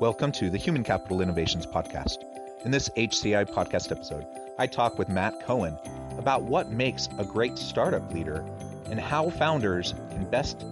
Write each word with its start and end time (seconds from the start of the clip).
Welcome 0.00 0.30
to 0.32 0.48
the 0.48 0.56
Human 0.56 0.84
Capital 0.84 1.20
Innovations 1.22 1.66
Podcast. 1.66 2.18
In 2.64 2.70
this 2.70 2.88
HCI 2.90 3.46
podcast 3.50 3.90
episode, 3.90 4.24
I 4.56 4.68
talk 4.68 4.96
with 4.96 5.08
Matt 5.08 5.40
Cohen 5.40 5.76
about 6.18 6.42
what 6.44 6.70
makes 6.70 7.08
a 7.18 7.24
great 7.24 7.58
startup 7.58 8.14
leader 8.14 8.44
and 8.88 9.00
how 9.00 9.28
founders 9.28 9.94
can 10.10 10.24
best 10.30 10.64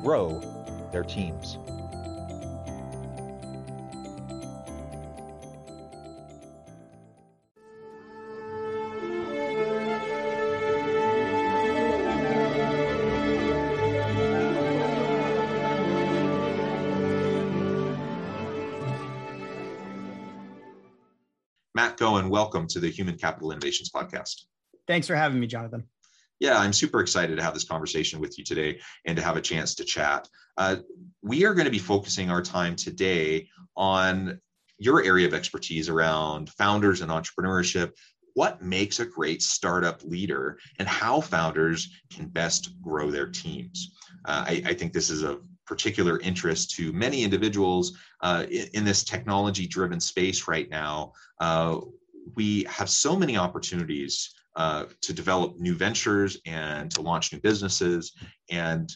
grow 0.00 0.40
their 0.92 1.04
teams. 1.04 1.58
Matt 22.00 22.06
Cohen, 22.06 22.30
welcome 22.30 22.66
to 22.68 22.80
the 22.80 22.88
Human 22.88 23.16
Capital 23.16 23.52
Innovations 23.52 23.90
Podcast. 23.90 24.44
Thanks 24.86 25.06
for 25.06 25.14
having 25.14 25.38
me, 25.38 25.46
Jonathan. 25.46 25.84
Yeah, 26.38 26.58
I'm 26.58 26.72
super 26.72 27.00
excited 27.00 27.36
to 27.36 27.42
have 27.42 27.52
this 27.52 27.64
conversation 27.64 28.20
with 28.20 28.38
you 28.38 28.44
today 28.44 28.80
and 29.04 29.16
to 29.18 29.22
have 29.22 29.36
a 29.36 29.42
chance 29.42 29.74
to 29.74 29.84
chat. 29.84 30.26
Uh, 30.56 30.76
we 31.22 31.44
are 31.44 31.52
going 31.52 31.66
to 31.66 31.70
be 31.70 31.78
focusing 31.78 32.30
our 32.30 32.40
time 32.40 32.74
today 32.74 33.48
on 33.76 34.40
your 34.78 35.04
area 35.04 35.26
of 35.26 35.34
expertise 35.34 35.90
around 35.90 36.48
founders 36.50 37.02
and 37.02 37.10
entrepreneurship. 37.10 37.92
What 38.32 38.62
makes 38.62 39.00
a 39.00 39.04
great 39.04 39.42
startup 39.42 40.02
leader 40.02 40.58
and 40.78 40.88
how 40.88 41.20
founders 41.20 41.90
can 42.08 42.28
best 42.28 42.80
grow 42.80 43.10
their 43.10 43.28
teams? 43.28 43.92
Uh, 44.24 44.44
I, 44.46 44.62
I 44.64 44.74
think 44.74 44.94
this 44.94 45.10
is 45.10 45.22
a 45.22 45.38
particular 45.70 46.18
interest 46.18 46.72
to 46.72 46.92
many 46.92 47.22
individuals 47.22 47.96
uh, 48.22 48.44
in, 48.50 48.66
in, 48.74 48.84
this 48.84 49.04
technology 49.04 49.68
driven 49.68 50.00
space 50.00 50.48
right 50.48 50.68
now. 50.68 51.12
Uh, 51.40 51.78
we 52.34 52.64
have 52.64 52.90
so 52.90 53.14
many 53.14 53.36
opportunities 53.36 54.34
uh, 54.56 54.86
to 55.00 55.12
develop 55.12 55.56
new 55.60 55.76
ventures 55.76 56.36
and 56.44 56.90
to 56.90 57.00
launch 57.00 57.32
new 57.32 57.38
businesses. 57.38 58.12
And 58.50 58.92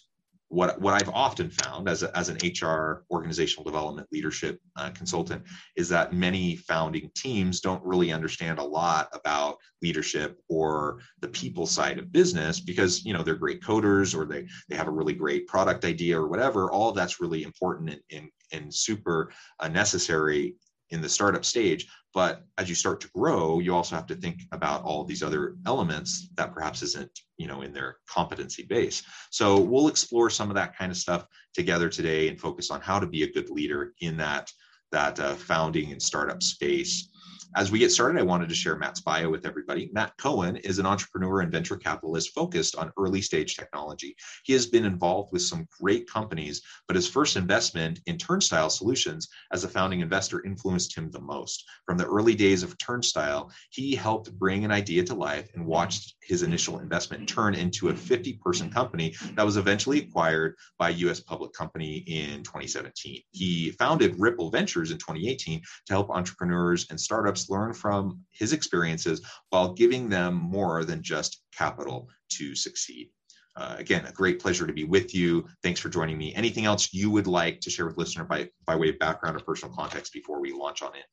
what, 0.55 0.81
what 0.81 0.95
I've 0.95 1.11
often 1.11 1.51
found 1.51 1.89
as, 1.89 2.03
a, 2.05 2.17
as 2.17 2.29
an 2.29 2.37
HR 2.37 3.05
organizational 3.11 3.65
development 3.65 4.07
leadership 4.13 4.61
uh, 4.77 4.91
consultant 4.91 5.43
is 5.77 5.89
that 5.89 6.13
many 6.13 6.57
founding 6.57 7.11
teams 7.17 7.61
don't 7.61 7.85
really 7.85 8.13
understand 8.13 8.61
a 8.61 8.65
lot 8.65 9.09
about 9.13 9.57
leadership 9.83 10.39
or 10.49 11.01
the 11.21 11.29
people 11.29 11.67
side 11.67 11.99
of 11.99 12.13
business 12.13 12.61
because 12.61 13.05
you 13.05 13.13
know 13.13 13.23
they're 13.23 13.35
great 13.35 13.61
coders 13.61 14.17
or 14.17 14.25
they 14.25 14.47
they 14.69 14.77
have 14.77 14.89
a 14.89 14.93
really 14.93 15.13
great 15.13 15.47
product 15.49 15.85
idea 15.85 16.19
or 16.19 16.29
whatever. 16.29 16.71
All 16.71 16.89
of 16.89 16.95
that's 16.95 17.21
really 17.21 17.43
important 17.43 17.91
and, 17.91 18.01
and, 18.13 18.31
and 18.53 18.75
super 18.75 19.33
uh, 19.59 19.69
necessary 19.69 20.55
in 20.91 21.01
the 21.01 21.09
startup 21.09 21.45
stage 21.45 21.89
but 22.15 22.45
as 22.59 22.69
you 22.69 22.75
start 22.75 23.01
to 23.01 23.11
grow 23.15 23.59
you 23.59 23.75
also 23.75 23.95
have 23.97 24.07
to 24.07 24.15
think 24.15 24.43
about 24.53 24.83
all 24.85 25.05
these 25.05 25.23
other 25.23 25.57
elements 25.67 26.29
that 26.37 26.55
perhaps 26.55 26.83
isn't 26.83 27.11
you 27.37 27.47
know 27.47 27.63
in 27.63 27.73
their 27.73 27.97
competency 28.09 28.63
base. 28.63 29.03
So 29.31 29.59
we'll 29.61 29.89
explore 29.89 30.31
some 30.31 30.51
of 30.51 30.55
that 30.57 30.77
kind 30.77 30.91
of 30.91 30.97
stuff 30.97 31.27
together 31.53 31.89
today 31.89 32.29
and 32.29 32.41
focus 32.41 32.71
on 32.71 32.81
how 32.81 32.99
to 32.99 33.07
be 33.07 33.23
a 33.23 33.33
good 33.33 33.51
leader 33.51 33.95
in 34.01 34.17
that 34.19 34.51
that 34.93 35.19
uh, 35.19 35.35
founding 35.35 35.91
and 35.93 36.01
startup 36.01 36.43
space 36.43 37.09
as 37.57 37.71
we 37.71 37.79
get 37.79 37.93
started, 37.93 38.19
I 38.19 38.25
wanted 38.25 38.49
to 38.49 38.55
share 38.55 38.77
Matt's 38.77 39.01
bio 39.01 39.31
with 39.31 39.47
everybody. 39.47 39.89
Matt 39.93 40.17
Cohen 40.19 40.57
is 40.57 40.79
an 40.79 40.87
entrepreneur 40.87 41.41
and 41.41 41.53
venture 41.53 41.77
capitalist 41.77 42.35
focused 42.35 42.75
on 42.75 42.93
early 42.99 43.23
stage 43.23 43.57
technology. 43.57 44.17
He 44.43 44.53
has 44.55 44.67
been 44.67 44.85
involved 44.85 45.33
with 45.33 45.43
some 45.43 45.69
great 45.81 46.11
companies, 46.11 46.63
but 46.89 46.97
his 46.97 47.09
first 47.09 47.37
investment 47.37 48.01
in 48.07 48.17
Turnstyle 48.17 48.71
Solutions 48.71 49.29
as 49.53 49.63
a 49.63 49.69
founding 49.69 50.01
investor 50.01 50.45
influenced 50.45 50.97
him 50.97 51.11
the 51.11 51.21
most. 51.21 51.65
From 51.87 51.97
the 51.97 52.07
early 52.07 52.35
days 52.35 52.65
of 52.65 52.77
Turnstyle, 52.79 53.53
he 53.71 53.95
helped 53.95 54.37
bring 54.37 54.65
an 54.65 54.73
idea 54.73 55.05
to 55.05 55.15
life 55.15 55.49
and 55.55 55.65
watched 55.65 56.17
his 56.23 56.43
initial 56.43 56.81
investment 56.81 57.29
turn 57.29 57.55
into 57.55 57.91
a 57.91 57.95
50 57.95 58.33
person 58.45 58.69
company 58.69 59.15
that 59.35 59.47
was 59.47 59.57
eventually 59.57 60.01
acquired 60.01 60.57
by 60.79 60.91
a 60.91 60.95
US 60.95 61.21
public 61.21 61.53
company 61.53 61.99
in 62.07 62.43
2017. 62.43 63.21
He 63.31 63.71
founded 63.73 64.19
Ripple 64.19 64.51
Ventures 64.51 64.91
in 64.91 64.99
2018 64.99 65.61
to 65.61 65.93
help 65.93 66.11
entrepreneurs 66.11 66.87
and 66.91 67.01
startups 67.01 67.44
learn 67.51 67.73
from 67.73 68.21
his 68.31 68.53
experiences 68.53 69.23
while 69.51 69.73
giving 69.73 70.09
them 70.09 70.35
more 70.35 70.85
than 70.85 71.03
just 71.03 71.43
capital 71.57 72.09
to 72.31 72.55
succeed. 72.55 73.11
Uh, 73.57 73.77
again, 73.79 74.05
a 74.07 74.13
great 74.13 74.41
pleasure 74.41 74.67
to 74.67 74.73
be 74.73 74.85
with 74.85 75.15
you. 75.15 75.47
Thanks 75.63 75.79
for 75.79 75.89
joining 75.89 76.19
me. 76.19 76.35
Anything 76.35 76.65
else 76.65 76.93
you 76.93 77.11
would 77.11 77.29
like 77.29 77.61
to 77.61 77.71
share 77.71 77.87
with 77.87 77.97
listener 77.97 78.25
by, 78.25 78.51
by 78.67 78.75
way 78.75 78.89
of 78.89 78.99
background 78.99 79.37
or 79.37 79.41
personal 79.41 79.75
context 79.75 80.13
before 80.13 80.41
we 80.41 80.53
launch 80.53 80.83
on 80.83 80.95
it? 80.97 81.05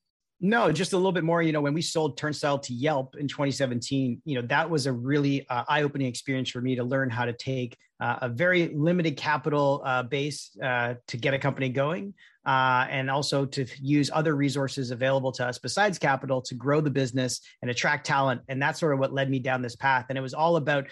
No, 0.44 0.72
just 0.72 0.92
a 0.92 0.96
little 0.96 1.12
bit 1.12 1.22
more. 1.22 1.40
You 1.40 1.52
know, 1.52 1.60
when 1.60 1.72
we 1.72 1.82
sold 1.82 2.18
Turnstyle 2.18 2.60
to 2.62 2.74
Yelp 2.74 3.14
in 3.14 3.28
2017, 3.28 4.22
you 4.24 4.34
know, 4.34 4.46
that 4.48 4.68
was 4.68 4.86
a 4.86 4.92
really 4.92 5.46
uh, 5.48 5.62
eye 5.68 5.82
opening 5.82 6.08
experience 6.08 6.50
for 6.50 6.60
me 6.60 6.74
to 6.74 6.82
learn 6.82 7.10
how 7.10 7.24
to 7.24 7.32
take 7.32 7.78
uh, 8.00 8.16
a 8.22 8.28
very 8.28 8.66
limited 8.74 9.16
capital 9.16 9.80
uh, 9.84 10.02
base 10.02 10.50
uh, 10.60 10.94
to 11.06 11.16
get 11.16 11.32
a 11.32 11.38
company 11.38 11.68
going 11.68 12.12
uh, 12.44 12.88
and 12.90 13.08
also 13.08 13.44
to 13.44 13.64
use 13.80 14.10
other 14.12 14.34
resources 14.34 14.90
available 14.90 15.30
to 15.30 15.46
us 15.46 15.60
besides 15.60 15.96
capital 15.96 16.42
to 16.42 16.56
grow 16.56 16.80
the 16.80 16.90
business 16.90 17.40
and 17.62 17.70
attract 17.70 18.04
talent. 18.04 18.40
And 18.48 18.60
that's 18.60 18.80
sort 18.80 18.94
of 18.94 18.98
what 18.98 19.12
led 19.12 19.30
me 19.30 19.38
down 19.38 19.62
this 19.62 19.76
path. 19.76 20.06
And 20.08 20.18
it 20.18 20.22
was 20.22 20.34
all 20.34 20.56
about 20.56 20.88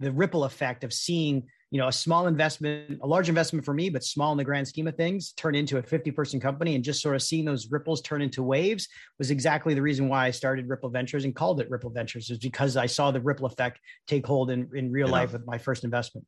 the 0.00 0.12
ripple 0.12 0.44
effect 0.44 0.82
of 0.82 0.94
seeing 0.94 1.44
you 1.74 1.80
know 1.80 1.88
a 1.88 1.92
small 1.92 2.28
investment 2.28 3.00
a 3.02 3.06
large 3.06 3.28
investment 3.28 3.64
for 3.64 3.74
me 3.74 3.90
but 3.90 4.04
small 4.04 4.30
in 4.30 4.38
the 4.38 4.44
grand 4.44 4.66
scheme 4.66 4.86
of 4.86 4.94
things 4.94 5.32
turn 5.32 5.56
into 5.56 5.78
a 5.78 5.82
50 5.82 6.12
person 6.12 6.38
company 6.38 6.76
and 6.76 6.84
just 6.84 7.02
sort 7.02 7.16
of 7.16 7.22
seeing 7.22 7.44
those 7.44 7.68
ripples 7.68 8.00
turn 8.00 8.22
into 8.22 8.44
waves 8.44 8.86
was 9.18 9.32
exactly 9.32 9.74
the 9.74 9.82
reason 9.82 10.08
why 10.08 10.26
i 10.26 10.30
started 10.30 10.68
ripple 10.68 10.88
ventures 10.88 11.24
and 11.24 11.34
called 11.34 11.60
it 11.60 11.68
ripple 11.68 11.90
ventures 11.90 12.30
is 12.30 12.38
because 12.38 12.76
i 12.76 12.86
saw 12.86 13.10
the 13.10 13.20
ripple 13.20 13.44
effect 13.44 13.80
take 14.06 14.24
hold 14.24 14.52
in, 14.52 14.70
in 14.74 14.92
real 14.92 15.08
yeah. 15.08 15.12
life 15.12 15.32
with 15.32 15.44
my 15.46 15.58
first 15.58 15.82
investment 15.82 16.24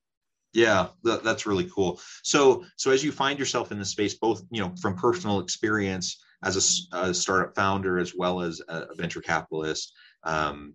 yeah 0.53 0.89
that, 1.05 1.23
that's 1.23 1.47
really 1.47 1.71
cool 1.73 2.01
so 2.25 2.65
so 2.75 2.91
as 2.91 3.05
you 3.05 3.13
find 3.13 3.39
yourself 3.39 3.71
in 3.71 3.79
the 3.79 3.85
space 3.85 4.15
both 4.15 4.43
you 4.51 4.61
know 4.61 4.75
from 4.83 4.97
personal 4.97 5.39
experience 5.39 6.25
as 6.43 6.89
a, 6.93 6.99
a 6.99 7.15
startup 7.15 7.55
founder 7.55 8.01
as 8.01 8.15
well 8.17 8.41
as 8.41 8.61
a 8.69 8.93
venture 8.97 9.21
capitalist 9.21 9.93
um, 10.25 10.75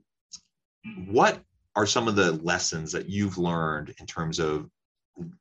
what 1.07 1.43
are 1.75 1.85
some 1.85 2.07
of 2.07 2.15
the 2.15 2.33
lessons 2.33 2.91
that 2.91 3.09
you've 3.09 3.37
learned 3.37 3.93
in 3.99 4.05
terms 4.05 4.39
of 4.39 4.69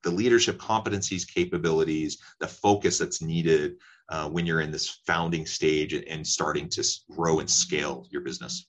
the 0.03 0.11
leadership 0.11 0.59
competencies, 0.59 1.27
capabilities, 1.27 2.19
the 2.41 2.47
focus 2.47 2.99
that's 2.99 3.23
needed 3.23 3.77
uh, 4.09 4.29
when 4.29 4.47
you're 4.47 4.61
in 4.61 4.71
this 4.71 5.01
founding 5.07 5.47
stage 5.47 5.93
and 5.93 6.27
starting 6.27 6.69
to 6.69 6.85
grow 7.11 7.41
and 7.41 7.49
scale 7.49 8.07
your 8.11 8.23
business? 8.23 8.67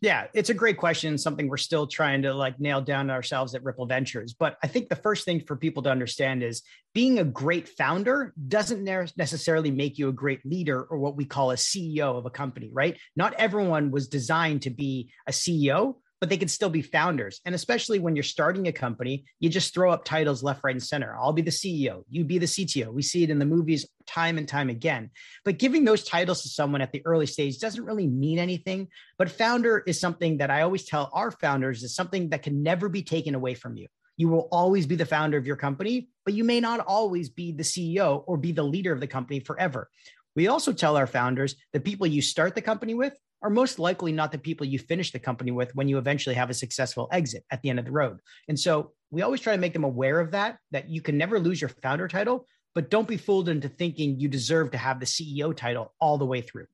Yeah, 0.00 0.26
it's 0.34 0.50
a 0.50 0.54
great 0.54 0.76
question. 0.76 1.16
Something 1.16 1.48
we're 1.48 1.56
still 1.56 1.86
trying 1.86 2.22
to 2.22 2.34
like 2.34 2.60
nail 2.60 2.82
down 2.82 3.10
ourselves 3.10 3.54
at 3.54 3.64
Ripple 3.64 3.86
Ventures. 3.86 4.34
But 4.34 4.58
I 4.62 4.66
think 4.66 4.88
the 4.88 4.96
first 4.96 5.24
thing 5.24 5.40
for 5.40 5.56
people 5.56 5.82
to 5.84 5.90
understand 5.90 6.42
is 6.42 6.62
being 6.92 7.20
a 7.20 7.24
great 7.24 7.70
founder 7.70 8.34
doesn't 8.48 8.84
necessarily 9.16 9.70
make 9.70 9.96
you 9.96 10.08
a 10.08 10.12
great 10.12 10.44
leader 10.44 10.82
or 10.82 10.98
what 10.98 11.16
we 11.16 11.24
call 11.24 11.52
a 11.52 11.56
CEO 11.56 12.18
of 12.18 12.26
a 12.26 12.30
company, 12.30 12.68
right? 12.70 12.98
Not 13.16 13.32
everyone 13.34 13.90
was 13.90 14.08
designed 14.08 14.62
to 14.62 14.70
be 14.70 15.10
a 15.26 15.32
CEO 15.32 15.94
but 16.24 16.30
they 16.30 16.38
can 16.38 16.48
still 16.48 16.70
be 16.70 16.80
founders. 16.80 17.42
And 17.44 17.54
especially 17.54 17.98
when 17.98 18.16
you're 18.16 18.22
starting 18.22 18.66
a 18.66 18.72
company, 18.72 19.26
you 19.40 19.50
just 19.50 19.74
throw 19.74 19.90
up 19.90 20.06
titles 20.06 20.42
left, 20.42 20.62
right, 20.64 20.74
and 20.74 20.82
center. 20.82 21.14
I'll 21.14 21.34
be 21.34 21.42
the 21.42 21.50
CEO, 21.50 22.04
you 22.08 22.24
be 22.24 22.38
the 22.38 22.46
CTO. 22.46 22.90
We 22.90 23.02
see 23.02 23.24
it 23.24 23.28
in 23.28 23.38
the 23.38 23.44
movies 23.44 23.86
time 24.06 24.38
and 24.38 24.48
time 24.48 24.70
again. 24.70 25.10
But 25.44 25.58
giving 25.58 25.84
those 25.84 26.02
titles 26.02 26.40
to 26.40 26.48
someone 26.48 26.80
at 26.80 26.92
the 26.92 27.02
early 27.04 27.26
stage 27.26 27.58
doesn't 27.58 27.84
really 27.84 28.06
mean 28.06 28.38
anything. 28.38 28.88
But 29.18 29.30
founder 29.32 29.84
is 29.86 30.00
something 30.00 30.38
that 30.38 30.50
I 30.50 30.62
always 30.62 30.86
tell 30.86 31.10
our 31.12 31.30
founders 31.30 31.82
is 31.82 31.94
something 31.94 32.30
that 32.30 32.42
can 32.42 32.62
never 32.62 32.88
be 32.88 33.02
taken 33.02 33.34
away 33.34 33.52
from 33.52 33.76
you. 33.76 33.88
You 34.16 34.28
will 34.28 34.48
always 34.50 34.86
be 34.86 34.96
the 34.96 35.04
founder 35.04 35.36
of 35.36 35.46
your 35.46 35.56
company, 35.56 36.08
but 36.24 36.32
you 36.32 36.44
may 36.44 36.58
not 36.58 36.80
always 36.80 37.28
be 37.28 37.52
the 37.52 37.64
CEO 37.64 38.24
or 38.26 38.38
be 38.38 38.52
the 38.52 38.62
leader 38.62 38.94
of 38.94 39.00
the 39.00 39.06
company 39.06 39.40
forever. 39.40 39.90
We 40.36 40.48
also 40.48 40.72
tell 40.72 40.96
our 40.96 41.06
founders 41.06 41.54
the 41.74 41.80
people 41.80 42.06
you 42.06 42.22
start 42.22 42.54
the 42.54 42.62
company 42.62 42.94
with 42.94 43.14
are 43.44 43.50
most 43.50 43.78
likely 43.78 44.10
not 44.10 44.32
the 44.32 44.38
people 44.38 44.66
you 44.66 44.78
finish 44.78 45.12
the 45.12 45.18
company 45.18 45.50
with 45.50 45.72
when 45.76 45.86
you 45.86 45.98
eventually 45.98 46.34
have 46.34 46.48
a 46.48 46.54
successful 46.54 47.08
exit 47.12 47.44
at 47.50 47.60
the 47.60 47.68
end 47.68 47.78
of 47.78 47.84
the 47.84 47.92
road. 47.92 48.18
And 48.48 48.58
so 48.58 48.92
we 49.10 49.20
always 49.20 49.40
try 49.40 49.54
to 49.54 49.60
make 49.60 49.74
them 49.74 49.84
aware 49.84 50.18
of 50.18 50.30
that, 50.32 50.56
that 50.70 50.88
you 50.88 51.02
can 51.02 51.18
never 51.18 51.38
lose 51.38 51.60
your 51.60 51.68
founder 51.68 52.08
title, 52.08 52.46
but 52.74 52.90
don't 52.90 53.06
be 53.06 53.18
fooled 53.18 53.50
into 53.50 53.68
thinking 53.68 54.18
you 54.18 54.28
deserve 54.28 54.70
to 54.70 54.78
have 54.78 54.98
the 54.98 55.06
CEO 55.06 55.54
title 55.54 55.92
all 56.00 56.16
the 56.16 56.24
way 56.24 56.40
through. 56.40 56.66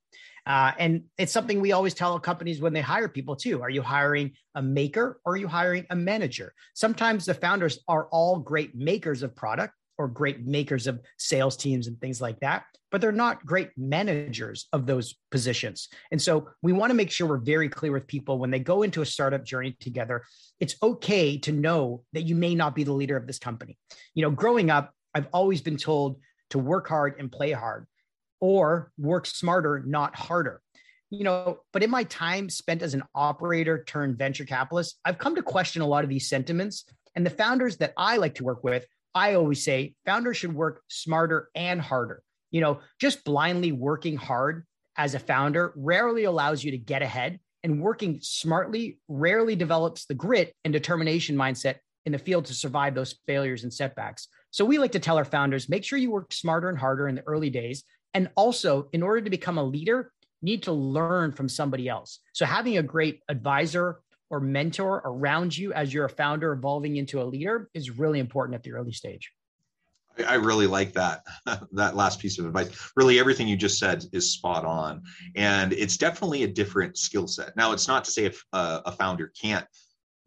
Uh, 0.47 0.73
and 0.79 1.03
it's 1.19 1.33
something 1.33 1.61
we 1.61 1.73
always 1.73 1.93
tell 1.93 2.19
companies 2.19 2.61
when 2.61 2.73
they 2.73 2.81
hire 2.81 3.09
people 3.09 3.37
too. 3.37 3.61
Are 3.63 3.69
you 3.69 3.83
hiring 3.83 4.33
a 4.55 4.63
maker 4.63 5.21
or 5.25 5.35
are 5.35 5.37
you 5.37 5.49
hiring 5.49 5.87
a 5.91 5.97
manager? 5.97 6.55
Sometimes 6.75 7.27
the 7.27 7.35
founders 7.35 7.81
are 7.89 8.07
all 8.07 8.39
great 8.39 8.75
makers 8.75 9.23
of 9.23 9.35
product 9.37 9.75
or 10.01 10.09
great 10.09 10.47
makers 10.47 10.87
of 10.87 10.99
sales 11.19 11.59
teams 11.59 11.87
and 11.87 12.01
things 12.01 12.23
like 12.23 12.41
that, 12.41 12.65
but 12.91 13.03
they're 13.03 13.13
not 13.13 13.45
great 13.45 13.69
managers 13.77 14.67
of 14.73 14.87
those 14.87 15.15
positions. 15.31 15.91
And 16.11 16.21
so 16.21 16.49
we 16.63 16.73
want 16.73 16.89
to 16.89 16.95
make 16.95 17.11
sure 17.11 17.29
we're 17.29 17.37
very 17.37 17.69
clear 17.69 17.93
with 17.93 18.07
people 18.07 18.39
when 18.39 18.51
they 18.51 18.61
go 18.61 18.83
into 18.83 19.03
a 19.03 19.07
startup 19.07 19.45
journey 19.45 19.77
together. 19.79 20.25
It's 20.59 20.75
okay 20.83 21.37
to 21.41 21.53
know 21.53 22.03
that 22.15 22.23
you 22.23 22.35
may 22.35 22.55
not 22.55 22.75
be 22.75 22.83
the 22.83 22.95
leader 22.95 23.19
of 23.19 23.27
this 23.27 23.39
company. 23.39 23.77
You 24.15 24.23
know, 24.23 24.31
growing 24.31 24.71
up, 24.71 24.95
I've 25.15 25.29
always 25.35 25.61
been 25.61 25.77
told 25.77 26.19
to 26.49 26.59
work 26.59 26.89
hard 26.89 27.17
and 27.19 27.31
play 27.31 27.53
hard 27.53 27.87
or 28.41 28.91
work 28.97 29.27
smarter, 29.27 29.83
not 29.87 30.17
harder. 30.17 30.63
You 31.11 31.25
know, 31.25 31.59
but 31.75 31.83
in 31.83 31.91
my 31.91 32.05
time 32.05 32.49
spent 32.49 32.81
as 32.81 32.95
an 32.95 33.03
operator 33.15 33.85
turned 33.85 34.17
venture 34.17 34.47
capitalist, 34.47 34.99
I've 35.05 35.19
come 35.19 35.35
to 35.35 35.43
question 35.43 35.83
a 35.83 35.87
lot 35.87 36.05
of 36.05 36.11
these 36.11 36.27
sentiments. 36.27 36.87
And 37.15 37.27
the 37.27 37.31
founders 37.31 37.77
that 37.79 37.93
I 37.99 38.17
like 38.17 38.37
to 38.37 38.45
work 38.45 38.65
with, 38.65 38.87
I 39.15 39.35
always 39.35 39.65
say 39.65 39.95
founders 40.05 40.37
should 40.37 40.55
work 40.55 40.83
smarter 40.89 41.49
and 41.55 41.81
harder. 41.81 42.23
You 42.51 42.61
know, 42.61 42.81
just 42.99 43.25
blindly 43.25 43.73
working 43.73 44.17
hard 44.17 44.67
as 44.97 45.15
a 45.15 45.19
founder 45.19 45.73
rarely 45.77 46.25
allows 46.25 46.63
you 46.65 46.73
to 46.73 46.79
get 46.79 47.03
ahead, 47.03 47.39
and 47.63 47.81
working 47.81 48.19
smartly 48.23 48.99
rarely 49.09 49.57
develops 49.57 50.07
the 50.07 50.15
grit 50.15 50.55
and 50.65 50.73
determination 50.73 51.37
mindset 51.37 51.77
in 52.07 52.13
the 52.13 52.19
field 52.19 52.47
to 52.47 52.55
survive 52.55 52.95
those 52.95 53.19
failures 53.27 53.63
and 53.63 53.73
setbacks. 53.73 54.29
So 54.51 54.65
we 54.65 54.79
like 54.79 54.93
to 54.93 54.99
tell 54.99 55.17
our 55.17 55.25
founders 55.25 55.69
make 55.69 55.85
sure 55.85 55.99
you 55.99 56.11
work 56.11 56.33
smarter 56.33 56.69
and 56.69 56.79
harder 56.79 57.07
in 57.09 57.15
the 57.15 57.27
early 57.27 57.51
days 57.51 57.85
and 58.15 58.31
also, 58.35 58.89
in 58.93 59.03
order 59.03 59.21
to 59.21 59.31
become 59.31 59.59
a 59.59 59.65
leader, 59.65 60.13
need 60.43 60.65
to 60.65 60.73
learn 60.73 61.33
from 61.33 61.49
somebody 61.49 61.89
else. 61.89 62.19
So 62.33 62.45
having 62.45 62.79
a 62.79 62.83
great 62.83 63.21
advisor 63.29 64.01
or 64.31 64.41
mentor 64.41 65.03
around 65.05 65.57
you 65.57 65.73
as 65.73 65.93
you're 65.93 66.05
a 66.05 66.11
founder 66.11 66.53
evolving 66.53 66.97
into 66.97 67.21
a 67.21 67.25
leader 67.25 67.69
is 67.75 67.91
really 67.91 68.21
important 68.21 68.55
at 68.55 68.63
the 68.63 68.73
early 68.73 68.93
stage. 68.93 69.33
I 70.27 70.35
really 70.35 70.67
like 70.67 70.93
that 70.95 71.25
that 71.73 71.97
last 71.97 72.21
piece 72.21 72.39
of 72.39 72.47
advice. 72.47 72.93
Really, 72.97 73.19
everything 73.19 73.49
you 73.49 73.57
just 73.57 73.79
said 73.79 74.05
is 74.13 74.33
spot 74.33 74.65
on, 74.65 75.03
and 75.37 75.73
it's 75.73 75.97
definitely 75.97 76.43
a 76.43 76.49
different 76.49 76.99
skill 76.99 77.27
set. 77.27 77.57
Now, 77.57 77.73
it's 77.73 77.89
not 77.89 78.05
to 78.05 78.11
say 78.11 78.25
if 78.25 78.45
uh, 78.53 78.81
a 78.85 78.93
founder 78.93 79.33
can't 79.41 79.67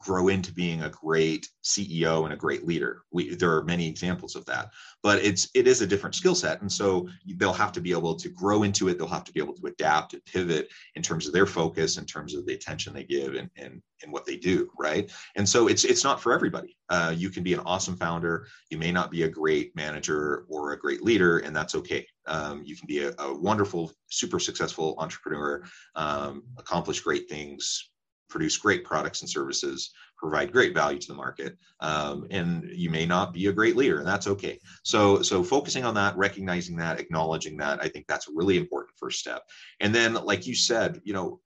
grow 0.03 0.27
into 0.27 0.51
being 0.51 0.83
a 0.83 0.89
great 0.89 1.47
CEO 1.63 2.25
and 2.25 2.33
a 2.33 2.37
great 2.37 2.65
leader. 2.65 3.03
We, 3.11 3.35
there 3.35 3.55
are 3.55 3.63
many 3.63 3.87
examples 3.87 4.35
of 4.35 4.45
that, 4.45 4.71
but 5.01 5.23
it's 5.23 5.49
it 5.55 5.67
is 5.67 5.81
a 5.81 5.87
different 5.87 6.15
skill 6.15 6.35
set, 6.35 6.61
and 6.61 6.71
so 6.71 7.07
they'll 7.37 7.53
have 7.53 7.71
to 7.73 7.81
be 7.81 7.91
able 7.91 8.15
to 8.15 8.29
grow 8.29 8.63
into 8.63 8.89
it. 8.89 8.97
They'll 8.97 9.07
have 9.07 9.23
to 9.23 9.31
be 9.31 9.39
able 9.39 9.55
to 9.55 9.67
adapt 9.67 10.13
and 10.13 10.25
pivot 10.25 10.69
in 10.95 11.01
terms 11.01 11.27
of 11.27 11.33
their 11.33 11.45
focus, 11.45 11.97
in 11.97 12.05
terms 12.05 12.35
of 12.35 12.45
the 12.45 12.53
attention 12.53 12.93
they 12.93 13.03
give, 13.03 13.35
and 13.35 13.49
and 13.55 13.81
and 14.03 14.11
what 14.11 14.25
they 14.25 14.35
do, 14.35 14.69
right? 14.77 15.11
And 15.35 15.47
so 15.47 15.67
it's 15.67 15.83
it's 15.85 16.03
not 16.03 16.21
for 16.21 16.33
everybody. 16.33 16.75
Uh, 16.89 17.13
you 17.15 17.29
can 17.29 17.43
be 17.43 17.53
an 17.53 17.61
awesome 17.61 17.95
founder. 17.95 18.47
You 18.69 18.77
may 18.77 18.91
not 18.91 19.09
be 19.09 19.23
a 19.23 19.29
great 19.29 19.75
manager 19.75 20.45
or 20.49 20.73
a 20.73 20.79
great 20.79 21.01
leader, 21.01 21.39
and 21.39 21.55
that's 21.55 21.75
okay. 21.75 22.05
Um, 22.27 22.63
you 22.63 22.75
can 22.75 22.87
be 22.87 23.03
a, 23.03 23.13
a, 23.19 23.33
wonderful, 23.33 23.91
super 24.09 24.39
successful 24.39 24.95
entrepreneur, 24.97 25.63
um, 25.95 26.43
accomplish 26.57 27.01
great 27.01 27.27
things, 27.29 27.89
produce 28.33 28.57
great 28.57 28.83
products 28.83 29.21
and 29.21 29.29
services, 29.29 29.91
provide 30.17 30.51
great 30.51 30.73
value 30.73 30.97
to 30.97 31.07
the 31.07 31.13
market, 31.13 31.55
um, 31.81 32.25
and 32.31 32.67
you 32.73 32.89
may 32.89 33.05
not 33.05 33.31
be 33.31 33.45
a 33.45 33.53
great 33.53 33.77
leader, 33.77 33.99
and 33.99 34.07
that's 34.07 34.25
okay. 34.25 34.59
So, 34.83 35.21
so 35.21 35.43
focusing 35.43 35.85
on 35.85 35.93
that, 35.93 36.17
recognizing 36.17 36.75
that, 36.77 36.99
acknowledging 36.99 37.57
that, 37.57 37.79
I 37.81 37.87
think 37.87 38.07
that's 38.07 38.27
a 38.27 38.33
really 38.33 38.57
important 38.57 38.97
first 38.97 39.19
step. 39.19 39.43
And 39.79 39.93
then, 39.93 40.15
like 40.15 40.47
you 40.47 40.55
said, 40.55 40.99
you 41.03 41.13
know, 41.13 41.39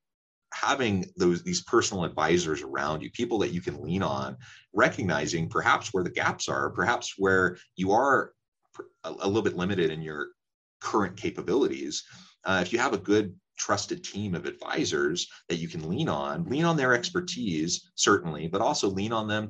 having 0.53 1.05
those 1.17 1.43
these 1.43 1.61
personal 1.63 2.05
advisors 2.05 2.61
around 2.61 3.01
you 3.01 3.11
people 3.11 3.37
that 3.37 3.51
you 3.51 3.59
can 3.59 3.83
lean 3.83 4.01
on 4.01 4.37
recognizing 4.73 5.49
perhaps 5.49 5.89
where 5.93 6.05
the 6.05 6.09
gaps 6.09 6.47
are 6.47 6.69
perhaps 6.69 7.15
where 7.17 7.57
you 7.75 7.91
are 7.91 8.31
a, 9.03 9.09
a 9.09 9.27
little 9.27 9.41
bit 9.41 9.57
limited 9.57 9.91
in 9.91 10.01
your 10.01 10.29
current 10.79 11.17
capabilities 11.17 12.05
uh, 12.45 12.59
if 12.65 12.71
you 12.71 12.79
have 12.79 12.93
a 12.93 12.97
good 12.97 13.35
trusted 13.57 14.03
team 14.03 14.35
of 14.35 14.45
advisors 14.45 15.27
that 15.49 15.57
you 15.57 15.67
can 15.67 15.89
lean 15.89 16.09
on. 16.09 16.45
Lean 16.45 16.65
on 16.65 16.77
their 16.77 16.93
expertise 16.93 17.91
certainly 17.95 18.47
but 18.47 18.61
also 18.61 18.89
lean 18.89 19.11
on 19.11 19.27
them 19.27 19.49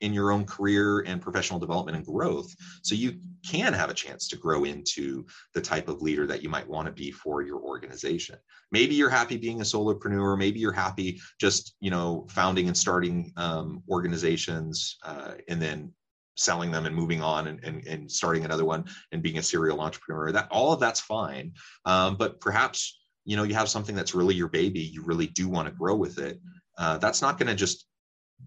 in 0.00 0.12
your 0.12 0.32
own 0.32 0.44
career 0.44 1.00
and 1.00 1.22
professional 1.22 1.58
development 1.58 1.96
and 1.96 2.06
growth. 2.06 2.54
So 2.82 2.94
you 2.94 3.18
can 3.48 3.72
have 3.72 3.90
a 3.90 3.94
chance 3.94 4.28
to 4.28 4.36
grow 4.36 4.64
into 4.64 5.24
the 5.54 5.60
type 5.60 5.88
of 5.88 6.02
leader 6.02 6.26
that 6.26 6.42
you 6.42 6.48
might 6.48 6.68
want 6.68 6.86
to 6.86 6.92
be 6.92 7.10
for 7.10 7.42
your 7.42 7.60
organization. 7.60 8.36
Maybe 8.70 8.94
you're 8.94 9.08
happy 9.08 9.36
being 9.36 9.60
a 9.60 9.64
solopreneur. 9.64 10.36
Maybe 10.36 10.60
you're 10.60 10.72
happy 10.72 11.20
just 11.40 11.76
you 11.80 11.90
know 11.90 12.26
founding 12.28 12.68
and 12.68 12.76
starting 12.76 13.32
um, 13.36 13.82
organizations 13.88 14.98
uh, 15.04 15.34
and 15.48 15.60
then 15.60 15.92
selling 16.36 16.70
them 16.70 16.84
and 16.84 16.96
moving 16.96 17.22
on 17.22 17.46
and, 17.46 17.62
and, 17.62 17.86
and, 17.86 18.10
starting 18.10 18.44
another 18.44 18.64
one 18.64 18.84
and 19.12 19.22
being 19.22 19.38
a 19.38 19.42
serial 19.42 19.80
entrepreneur. 19.80 20.32
That 20.32 20.48
all 20.50 20.72
of 20.72 20.80
that's 20.80 21.00
fine 21.00 21.52
um, 21.84 22.16
but 22.16 22.40
perhaps 22.40 23.03
you 23.24 23.36
know 23.36 23.42
you 23.42 23.54
have 23.54 23.68
something 23.68 23.94
that's 23.94 24.14
really 24.14 24.34
your 24.34 24.48
baby 24.48 24.80
you 24.80 25.02
really 25.02 25.26
do 25.26 25.48
want 25.48 25.66
to 25.68 25.74
grow 25.74 25.94
with 25.94 26.18
it 26.18 26.40
uh, 26.78 26.98
that's 26.98 27.22
not 27.22 27.38
going 27.38 27.48
to 27.48 27.54
just 27.54 27.86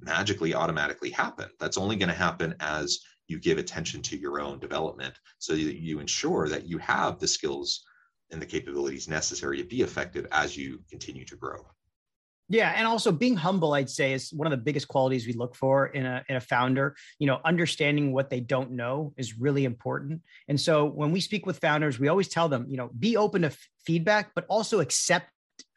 magically 0.02 0.54
automatically 0.54 1.10
happen. 1.10 1.50
That's 1.60 1.78
only 1.78 1.96
going 1.96 2.10
to 2.10 2.16
happen 2.16 2.56
as 2.60 3.00
you 3.28 3.40
give 3.40 3.58
attention 3.58 4.02
to 4.04 4.18
your 4.18 4.40
own 4.40 4.60
development 4.60 5.16
so 5.38 5.54
that 5.54 5.82
you 5.82 6.00
ensure 6.00 6.48
that 6.50 6.66
you 6.66 6.78
have 6.78 7.20
the 7.20 7.28
skills 7.28 7.84
and 8.32 8.42
the 8.42 8.46
capabilities 8.46 9.08
necessary 9.08 9.58
to 9.58 9.64
be 9.64 9.82
effective 9.82 10.28
as 10.32 10.56
you 10.56 10.82
continue 10.90 11.26
to 11.26 11.36
grow 11.36 11.66
yeah, 12.50 12.74
and 12.76 12.88
also 12.88 13.12
being 13.12 13.36
humble, 13.36 13.74
I'd 13.74 13.90
say, 13.90 14.14
is 14.14 14.32
one 14.32 14.48
of 14.48 14.52
the 14.52 14.64
biggest 14.64 14.88
qualities 14.88 15.28
we 15.28 15.34
look 15.34 15.54
for 15.56 15.88
in 15.88 16.06
a 16.06 16.24
in 16.30 16.38
a 16.38 16.42
founder. 16.42 16.96
You 17.20 17.28
know, 17.28 17.42
understanding 17.44 18.14
what 18.14 18.30
they 18.30 18.40
don't 18.40 18.72
know 18.72 19.14
is 19.18 19.38
really 19.38 19.66
important. 19.66 20.22
And 20.48 20.60
so 20.60 20.86
when 20.86 21.12
we 21.12 21.20
speak 21.20 21.46
with 21.46 21.60
founders, 21.60 22.00
we 22.00 22.08
always 22.08 22.30
tell 22.30 22.48
them, 22.48 22.66
you 22.70 22.78
know, 22.78 22.90
be 22.98 23.18
open 23.18 23.42
to 23.42 23.48
f- 23.48 23.68
feedback, 23.86 24.32
but 24.34 24.46
also 24.48 24.80
accept 24.80 25.30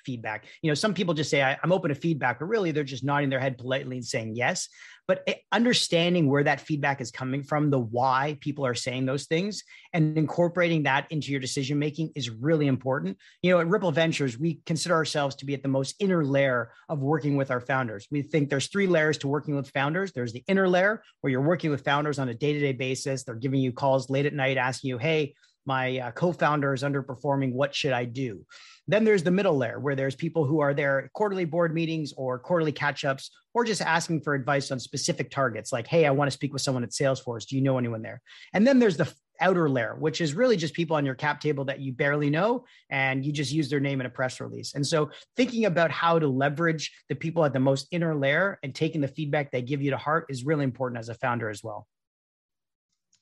feedback. 0.05 0.47
You 0.63 0.71
know, 0.71 0.75
some 0.75 0.95
people 0.95 1.15
just 1.15 1.31
say, 1.31 1.43
I'm 1.43 1.73
open 1.73 1.89
to 1.91 1.95
feedback, 1.95 2.39
but 2.39 2.47
really 2.47 2.73
they're 2.73 2.85
just 2.85 3.05
nodding 3.05 3.31
their 3.31 3.41
head 3.41 3.59
politely 3.59 3.97
and 3.97 4.05
saying 4.05 4.35
yes. 4.37 4.69
But 5.11 5.25
eh, 5.27 5.35
understanding 5.51 6.29
where 6.29 6.45
that 6.45 6.61
feedback 6.61 7.01
is 7.01 7.11
coming 7.11 7.43
from, 7.43 7.71
the 7.71 7.81
why 7.81 8.39
people 8.41 8.65
are 8.65 8.77
saying 8.77 9.07
those 9.07 9.27
things, 9.27 9.65
and 9.93 10.17
incorporating 10.17 10.85
that 10.85 11.07
into 11.11 11.33
your 11.33 11.41
decision 11.41 11.81
making 11.81 12.13
is 12.15 12.31
really 12.31 12.69
important. 12.69 13.19
You 13.43 13.51
know, 13.51 13.59
at 13.59 13.67
Ripple 13.67 13.91
Ventures, 13.91 14.39
we 14.39 14.61
consider 14.67 14.95
ourselves 14.95 15.35
to 15.37 15.47
be 15.47 15.55
at 15.55 15.65
the 15.65 15.69
most 15.69 15.97
inner 15.99 16.25
layer 16.25 16.71
of 16.89 17.01
working 17.01 17.37
with 17.37 17.51
our 17.51 17.61
founders. 17.61 18.07
We 18.13 18.23
think 18.23 18.51
there's 18.51 18.69
three 18.69 18.87
layers 18.87 19.19
to 19.19 19.29
working 19.29 19.57
with 19.57 19.71
founders. 19.71 20.13
There's 20.13 20.33
the 20.33 20.45
inner 20.47 20.69
layer 20.69 21.03
where 21.23 21.33
you're 21.33 21.41
working 21.41 21.73
with 21.73 21.85
founders 21.85 22.21
on 22.21 22.29
a 22.29 22.35
day 22.35 22.53
to 22.53 22.61
day 22.61 22.73
basis. 22.73 23.25
They're 23.25 23.35
giving 23.35 23.61
you 23.61 23.73
calls 23.73 24.11
late 24.11 24.27
at 24.27 24.33
night 24.33 24.59
asking 24.59 24.91
you, 24.91 24.99
hey, 24.99 25.35
my 25.67 25.99
uh, 25.99 26.11
co-founder 26.13 26.73
is 26.75 26.83
underperforming 26.83 27.53
what 27.53 27.75
should 27.75 27.93
i 27.93 28.05
do? 28.05 28.45
Then 28.89 29.05
there's 29.05 29.23
the 29.23 29.31
middle 29.31 29.57
layer 29.57 29.79
where 29.79 29.95
there's 29.95 30.17
people 30.17 30.45
who 30.45 30.61
are 30.61 30.75
there 30.75 31.11
quarterly 31.15 31.45
board 31.45 31.73
meetings 31.75 32.13
or 32.17 32.39
quarterly 32.39 32.73
catch-ups 32.73 33.31
or 33.55 33.65
just 33.65 33.83
asking 33.83 34.23
for 34.23 34.35
advice 34.35 34.71
on 34.71 34.81
specific 34.81 35.31
targets 35.31 35.73
like 35.73 35.87
hey 35.87 36.07
i 36.07 36.11
want 36.11 36.29
to 36.29 36.35
speak 36.35 36.53
with 36.53 36.63
someone 36.63 36.85
at 36.85 36.91
salesforce. 36.91 37.47
Do 37.47 37.57
you 37.57 37.63
know 37.63 37.79
anyone 37.79 38.03
there? 38.03 38.21
And 38.53 38.67
then 38.67 38.79
there's 38.79 38.97
the 38.97 39.13
outer 39.43 39.71
layer 39.71 39.97
which 39.99 40.21
is 40.21 40.35
really 40.35 40.57
just 40.57 40.75
people 40.75 40.97
on 40.97 41.07
your 41.07 41.15
cap 41.15 41.41
table 41.41 41.65
that 41.65 41.81
you 41.81 41.93
barely 41.93 42.29
know 42.29 42.65
and 42.91 43.25
you 43.25 43.33
just 43.33 43.53
use 43.53 43.71
their 43.71 43.81
name 43.81 44.01
in 44.01 44.07
a 44.07 44.11
press 44.11 44.41
release. 44.41 44.75
And 44.75 44.87
so 44.87 45.11
thinking 45.37 45.65
about 45.65 45.91
how 45.91 46.19
to 46.19 46.29
leverage 46.29 46.93
the 47.09 47.15
people 47.15 47.45
at 47.45 47.53
the 47.53 47.61
most 47.61 47.89
inner 47.91 48.15
layer 48.15 48.59
and 48.63 48.75
taking 48.75 49.01
the 49.01 49.09
feedback 49.09 49.51
they 49.51 49.63
give 49.63 49.81
you 49.81 49.91
to 49.93 49.97
heart 49.97 50.27
is 50.29 50.45
really 50.45 50.65
important 50.65 50.99
as 50.99 51.09
a 51.09 51.15
founder 51.15 51.49
as 51.49 51.65
well 51.65 51.87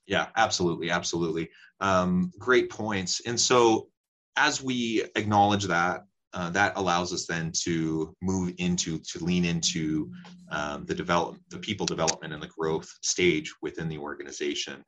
yeah, 0.08 0.28
absolutely, 0.36 0.90
absolutely. 0.90 1.50
Um, 1.80 2.32
great 2.38 2.70
points. 2.70 3.20
And 3.26 3.38
so, 3.38 3.88
as 4.36 4.62
we 4.62 5.04
acknowledge 5.14 5.64
that, 5.64 6.04
uh, 6.32 6.50
that 6.50 6.72
allows 6.76 7.12
us 7.12 7.26
then 7.26 7.52
to 7.64 8.14
move 8.22 8.54
into 8.58 8.98
to 8.98 9.24
lean 9.24 9.44
into 9.44 10.10
um, 10.50 10.86
the 10.86 10.94
develop 10.94 11.36
the 11.50 11.58
people 11.58 11.86
development 11.86 12.32
and 12.32 12.42
the 12.42 12.48
growth 12.48 12.88
stage 13.02 13.52
within 13.62 13.88
the 13.88 13.98
organization. 13.98 14.82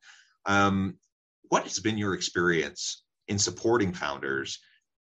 Um, 0.47 0.97
what 1.49 1.65
has 1.65 1.79
been 1.79 1.99
your 1.99 2.15
experience 2.15 3.05
in 3.29 3.39
supporting 3.39 3.93
founders 3.93 4.59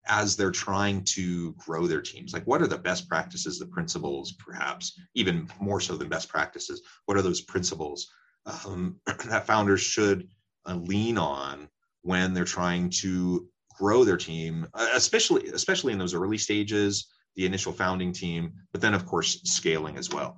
as 0.07 0.35
they're 0.35 0.51
trying 0.51 1.03
to 1.03 1.53
grow 1.53 1.85
their 1.85 2.01
teams? 2.01 2.33
Like, 2.33 2.45
what 2.45 2.61
are 2.61 2.67
the 2.67 2.77
best 2.77 3.07
practices, 3.07 3.59
the 3.59 3.67
principles, 3.67 4.33
perhaps 4.33 4.99
even 5.13 5.47
more 5.59 5.81
so 5.81 5.97
than 5.97 6.09
best 6.09 6.29
practices? 6.29 6.81
What 7.05 7.17
are 7.17 7.21
those 7.21 7.41
principles 7.41 8.07
um, 8.46 9.00
that 9.25 9.46
founders 9.46 9.81
should 9.81 10.27
uh, 10.67 10.75
lean 10.75 11.17
on 11.17 11.69
when 12.01 12.34
they're 12.34 12.46
trying 12.46 12.89
to 12.89 13.48
grow 13.77 14.03
their 14.03 14.17
team, 14.17 14.67
uh, 14.74 14.89
especially 14.93 15.48
especially 15.50 15.93
in 15.93 16.00
those 16.00 16.13
early 16.13 16.38
stages 16.38 17.08
the 17.36 17.46
initial 17.46 17.72
founding 17.72 18.12
team, 18.12 18.51
but 18.72 18.81
then 18.81 18.93
of 18.93 19.05
course 19.05 19.41
scaling 19.43 19.98
as 19.98 20.10
well. 20.10 20.38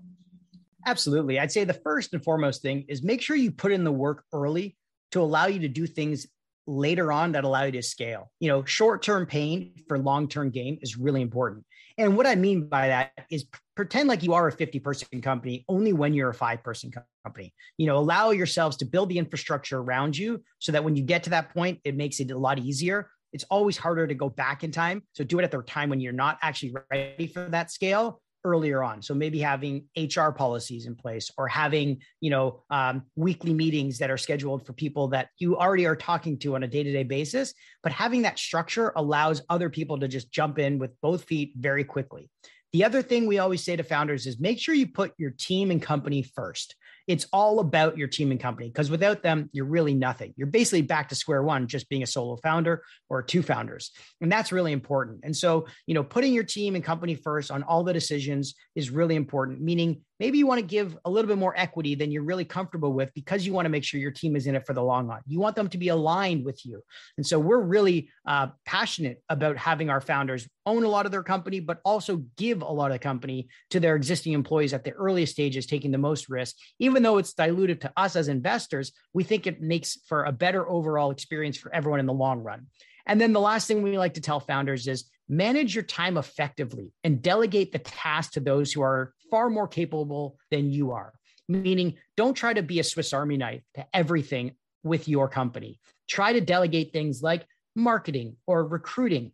Absolutely. 0.86 1.40
I'd 1.40 1.52
say 1.52 1.64
the 1.64 1.74
first 1.74 2.14
and 2.14 2.24
foremost 2.24 2.62
thing 2.62 2.86
is 2.88 3.04
make 3.04 3.22
sure 3.22 3.36
you 3.36 3.52
put 3.52 3.72
in 3.72 3.84
the 3.84 3.92
work 3.92 4.24
early 4.34 4.78
to 5.12 5.22
allow 5.22 5.48
you 5.48 5.60
to 5.60 5.68
do 5.68 5.88
things 5.88 6.28
later 6.68 7.12
on 7.12 7.32
that 7.34 7.44
allow 7.44 7.64
you 7.64 7.72
to 7.74 7.82
scale. 7.82 8.32
You 8.40 8.50
know, 8.50 8.66
short-term 8.66 9.26
pain 9.26 9.74
for 9.88 9.98
long-term 9.98 10.52
gain 10.52 10.80
is 10.82 10.98
really 10.98 11.22
important. 11.22 11.66
And 11.98 12.16
what 12.16 12.26
I 12.26 12.36
mean 12.36 12.68
by 12.68 12.88
that 12.88 13.12
is 13.30 13.46
pretend 13.76 14.08
like 14.08 14.24
you 14.24 14.34
are 14.34 14.48
a 14.48 14.52
50 14.52 14.80
person 14.80 15.22
company 15.22 15.66
only 15.68 15.94
when 15.94 16.14
you're 16.14 16.30
a 16.30 16.34
five 16.34 16.64
person 16.64 16.92
company. 17.24 17.54
You 17.78 17.88
know, 17.88 17.98
allow 17.98 18.32
yourselves 18.32 18.78
to 18.78 18.86
build 18.86 19.10
the 19.10 19.18
infrastructure 19.18 19.80
around 19.80 20.18
you 20.18 20.44
so 20.60 20.72
that 20.72 20.84
when 20.84 20.96
you 20.96 21.04
get 21.04 21.24
to 21.24 21.30
that 21.32 21.54
point, 21.54 21.80
it 21.84 21.96
makes 21.96 22.20
it 22.20 22.32
a 22.32 22.38
lot 22.38 22.60
easier. 22.60 23.10
It's 23.34 23.44
always 23.46 23.78
harder 23.78 24.08
to 24.08 24.14
go 24.14 24.30
back 24.30 24.64
in 24.64 24.72
time. 24.72 25.04
So 25.14 25.24
do 25.24 25.40
it 25.40 25.44
at 25.44 25.52
the 25.52 25.62
time 25.62 25.90
when 25.90 26.00
you're 26.00 26.14
not 26.14 26.38
actually 26.42 26.76
ready 26.90 27.28
for 27.28 27.48
that 27.50 27.72
scale 27.72 28.22
earlier 28.44 28.84
on. 28.84 29.02
So 29.02 29.14
maybe 29.14 29.40
having 29.40 29.86
hr 29.98 30.30
policies 30.30 30.86
in 30.86 30.96
place 30.96 31.30
or 31.38 31.48
having 31.48 32.00
you 32.20 32.30
know 32.30 32.64
um, 32.70 33.04
weekly 33.16 33.54
meetings 33.54 33.98
that 34.00 34.12
are 34.12 34.18
scheduled 34.18 34.66
for 34.66 34.74
people 34.74 35.10
that 35.10 35.30
you 35.38 35.58
already 35.58 35.86
are 35.86 35.96
talking 35.96 36.38
to 36.40 36.56
on 36.56 36.64
a 36.64 36.68
day-to-day 36.68 37.04
basis. 37.04 37.54
But 37.84 37.92
having 37.92 38.24
that 38.24 38.40
structure 38.40 38.94
allows 38.96 39.42
other 39.50 39.70
people 39.70 40.00
to 40.00 40.08
just 40.08 40.32
jump 40.32 40.60
in 40.60 40.80
with 40.80 40.92
both 41.02 41.24
feet 41.26 41.54
very 41.58 41.84
quickly. 41.84 42.30
The 42.74 42.86
other 42.86 43.02
thing 43.02 43.28
we 43.28 43.40
always 43.40 43.64
say 43.64 43.76
to 43.76 43.84
founders 43.84 44.26
is 44.26 44.40
make 44.40 44.60
sure 44.60 44.74
you 44.74 44.88
put 44.88 45.14
your 45.18 45.32
team 45.32 45.72
and 45.72 45.82
company 45.82 46.24
first 46.24 46.76
it's 47.12 47.28
all 47.34 47.60
about 47.60 47.98
your 47.98 48.08
team 48.08 48.32
and 48.32 48.40
company 48.40 48.70
because 48.70 48.90
without 48.90 49.22
them, 49.22 49.50
you're 49.52 49.66
really 49.66 49.94
nothing. 49.94 50.34
You're 50.38 50.48
basically 50.48 50.82
back 50.82 51.10
to 51.10 51.16
square 51.16 51.44
one, 51.44 51.68
just 51.68 51.90
being 51.90 52.04
a 52.04 52.08
solo 52.08 52.38
founder 52.38 52.84
or 53.10 53.22
two 53.22 53.44
founders. 53.44 53.92
And 54.22 54.32
that's 54.32 54.54
really 54.54 54.72
important. 54.72 55.20
And 55.24 55.36
so, 55.36 55.68
you 55.88 55.94
know, 55.94 56.04
putting 56.04 56.34
your 56.34 56.46
team 56.46 56.76
and 56.76 56.84
company 56.84 57.16
first 57.16 57.52
on 57.52 57.64
all 57.64 57.84
the 57.84 57.92
decisions 57.92 58.56
is 58.76 58.90
really 58.90 59.18
important, 59.18 59.60
meaning 59.60 60.04
maybe 60.22 60.38
you 60.38 60.46
want 60.46 60.60
to 60.60 60.66
give 60.66 60.96
a 61.04 61.10
little 61.10 61.28
bit 61.28 61.40
more 61.40 61.56
equity 61.58 61.96
than 61.96 62.12
you're 62.12 62.22
really 62.22 62.46
comfortable 62.46 62.94
with 62.94 63.12
because 63.16 63.44
you 63.44 63.54
want 63.54 63.66
to 63.66 63.70
make 63.70 63.84
sure 63.84 64.00
your 64.00 64.12
team 64.12 64.36
is 64.36 64.46
in 64.46 64.54
it 64.54 64.64
for 64.68 64.74
the 64.74 64.84
long 64.84 65.08
run. 65.08 65.20
You 65.26 65.40
want 65.40 65.56
them 65.56 65.68
to 65.70 65.80
be 65.80 65.88
aligned 65.88 66.46
with 66.46 66.64
you. 66.64 66.84
And 67.18 67.26
so 67.26 67.40
we're 67.40 67.60
really 67.60 68.08
uh, 68.28 68.50
passionate 68.64 69.24
about 69.30 69.58
having 69.58 69.90
our 69.90 70.00
founders 70.00 70.48
own 70.68 70.84
a 70.84 70.88
lot 70.88 71.08
of 71.08 71.12
their 71.12 71.24
company, 71.24 71.60
but 71.60 71.82
also 71.84 72.18
give 72.38 72.62
a 72.62 72.72
lot 72.72 72.92
of 72.92 72.96
the 72.96 73.00
company 73.00 73.48
to 73.72 73.80
their 73.80 73.96
existing 73.96 74.34
employees 74.34 74.74
at 74.74 74.84
the 74.84 74.92
earliest 74.92 75.34
stages, 75.34 75.66
taking 75.66 75.90
the 75.90 75.98
most 75.98 76.30
risk. 76.30 76.56
Even 76.78 77.02
though 77.02 77.18
it's 77.18 77.34
diluted 77.34 77.82
to 77.82 77.92
us 77.98 78.16
as 78.16 78.28
investors, 78.28 78.92
we 79.14 79.24
think 79.24 79.48
it 79.48 79.60
makes 79.60 79.98
for 80.06 80.26
a 80.26 80.32
better 80.32 80.70
overall 80.70 81.10
experience 81.10 81.58
for 81.58 81.74
everyone 81.74 82.00
in 82.00 82.06
the 82.06 82.14
long 82.14 82.42
run. 82.44 82.68
And 83.08 83.20
then 83.20 83.34
the 83.34 83.40
last 83.40 83.68
thing 83.68 83.82
we 83.82 83.98
like 83.98 84.14
to 84.14 84.22
tell 84.22 84.40
founders 84.40 84.88
is 84.88 85.06
manage 85.28 85.74
your 85.74 85.84
time 85.84 86.18
effectively 86.18 86.92
and 87.04 87.24
delegate 87.24 87.72
the 87.72 87.80
task 87.80 88.34
to 88.34 88.40
those 88.40 88.72
who 88.72 88.84
are 88.84 89.16
far 89.32 89.50
more 89.50 89.68
capable 89.68 90.38
than 90.52 90.72
you 90.72 90.92
are. 90.92 91.14
Meaning, 91.48 91.96
don't 92.16 92.36
try 92.36 92.54
to 92.54 92.62
be 92.62 92.80
a 92.80 92.84
Swiss 92.84 93.14
Army 93.14 93.38
knife 93.38 93.64
to 93.74 93.86
everything 93.94 94.52
with 94.84 95.08
your 95.08 95.28
company. 95.28 95.80
Try 96.08 96.34
to 96.34 96.42
delegate 96.42 96.94
things 96.94 97.24
like 97.24 97.46
marketing 97.76 98.36
or 98.46 98.66
recruiting 98.68 99.32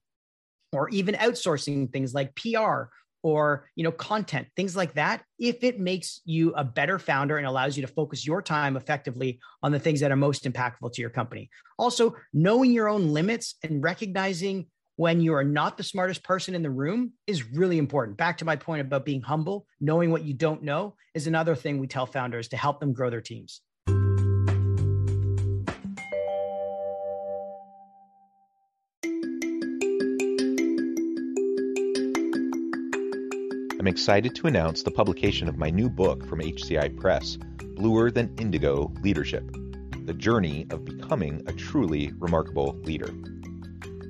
or 0.72 0.90
even 0.90 1.16
outsourcing 1.16 1.92
things 1.92 2.14
like 2.14 2.36
PR 2.36 2.84
or 3.24 3.68
you 3.76 3.84
know 3.84 3.92
content 3.92 4.48
things 4.56 4.76
like 4.76 4.94
that 4.94 5.24
if 5.40 5.64
it 5.64 5.80
makes 5.80 6.22
you 6.26 6.54
a 6.54 6.64
better 6.64 7.00
founder 7.00 7.38
and 7.38 7.48
allows 7.48 7.76
you 7.76 7.82
to 7.82 7.92
focus 7.92 8.26
your 8.26 8.42
time 8.42 8.78
effectively 8.78 9.40
on 9.64 9.72
the 9.72 9.80
things 9.80 10.00
that 10.02 10.12
are 10.12 10.16
most 10.16 10.44
impactful 10.44 10.94
to 10.94 11.02
your 11.02 11.10
company 11.10 11.50
also 11.80 12.16
knowing 12.32 12.72
your 12.72 12.88
own 12.88 13.14
limits 13.14 13.56
and 13.64 13.84
recognizing 13.84 14.68
when 14.98 15.22
you 15.22 15.36
are 15.36 15.44
not 15.44 15.78
the 15.78 15.84
smartest 15.84 16.24
person 16.24 16.56
in 16.56 16.64
the 16.64 16.72
room 16.72 17.14
is 17.28 17.52
really 17.52 17.78
important. 17.78 18.18
Back 18.18 18.40
to 18.40 18.46
my 18.46 18.56
point 18.56 18.82
about 18.82 19.06
being 19.06 19.22
humble, 19.22 19.68
knowing 19.80 20.10
what 20.10 20.24
you 20.24 20.34
don't 20.34 20.64
know 20.64 20.96
is 21.14 21.28
another 21.28 21.56
thing 21.56 21.78
we 21.78 21.86
tell 21.86 22.08
founders 22.08 22.48
to 22.50 22.58
help 22.58 22.80
them 22.80 22.94
grow 22.94 23.12
their 23.12 23.22
teams. 23.22 23.62
I'm 33.80 33.86
excited 33.86 34.34
to 34.36 34.48
announce 34.48 34.82
the 34.82 34.92
publication 34.92 35.48
of 35.48 35.58
my 35.58 35.70
new 35.70 35.92
book 35.92 36.28
from 36.28 36.42
HCI 36.42 37.00
Press, 37.00 37.38
Bluer 37.76 38.10
Than 38.10 38.36
Indigo 38.40 38.92
Leadership 39.04 39.48
The 40.06 40.16
Journey 40.16 40.66
of 40.72 40.84
Becoming 40.84 41.44
a 41.46 41.54
Truly 41.54 42.12
Remarkable 42.18 42.80
Leader. 42.82 43.14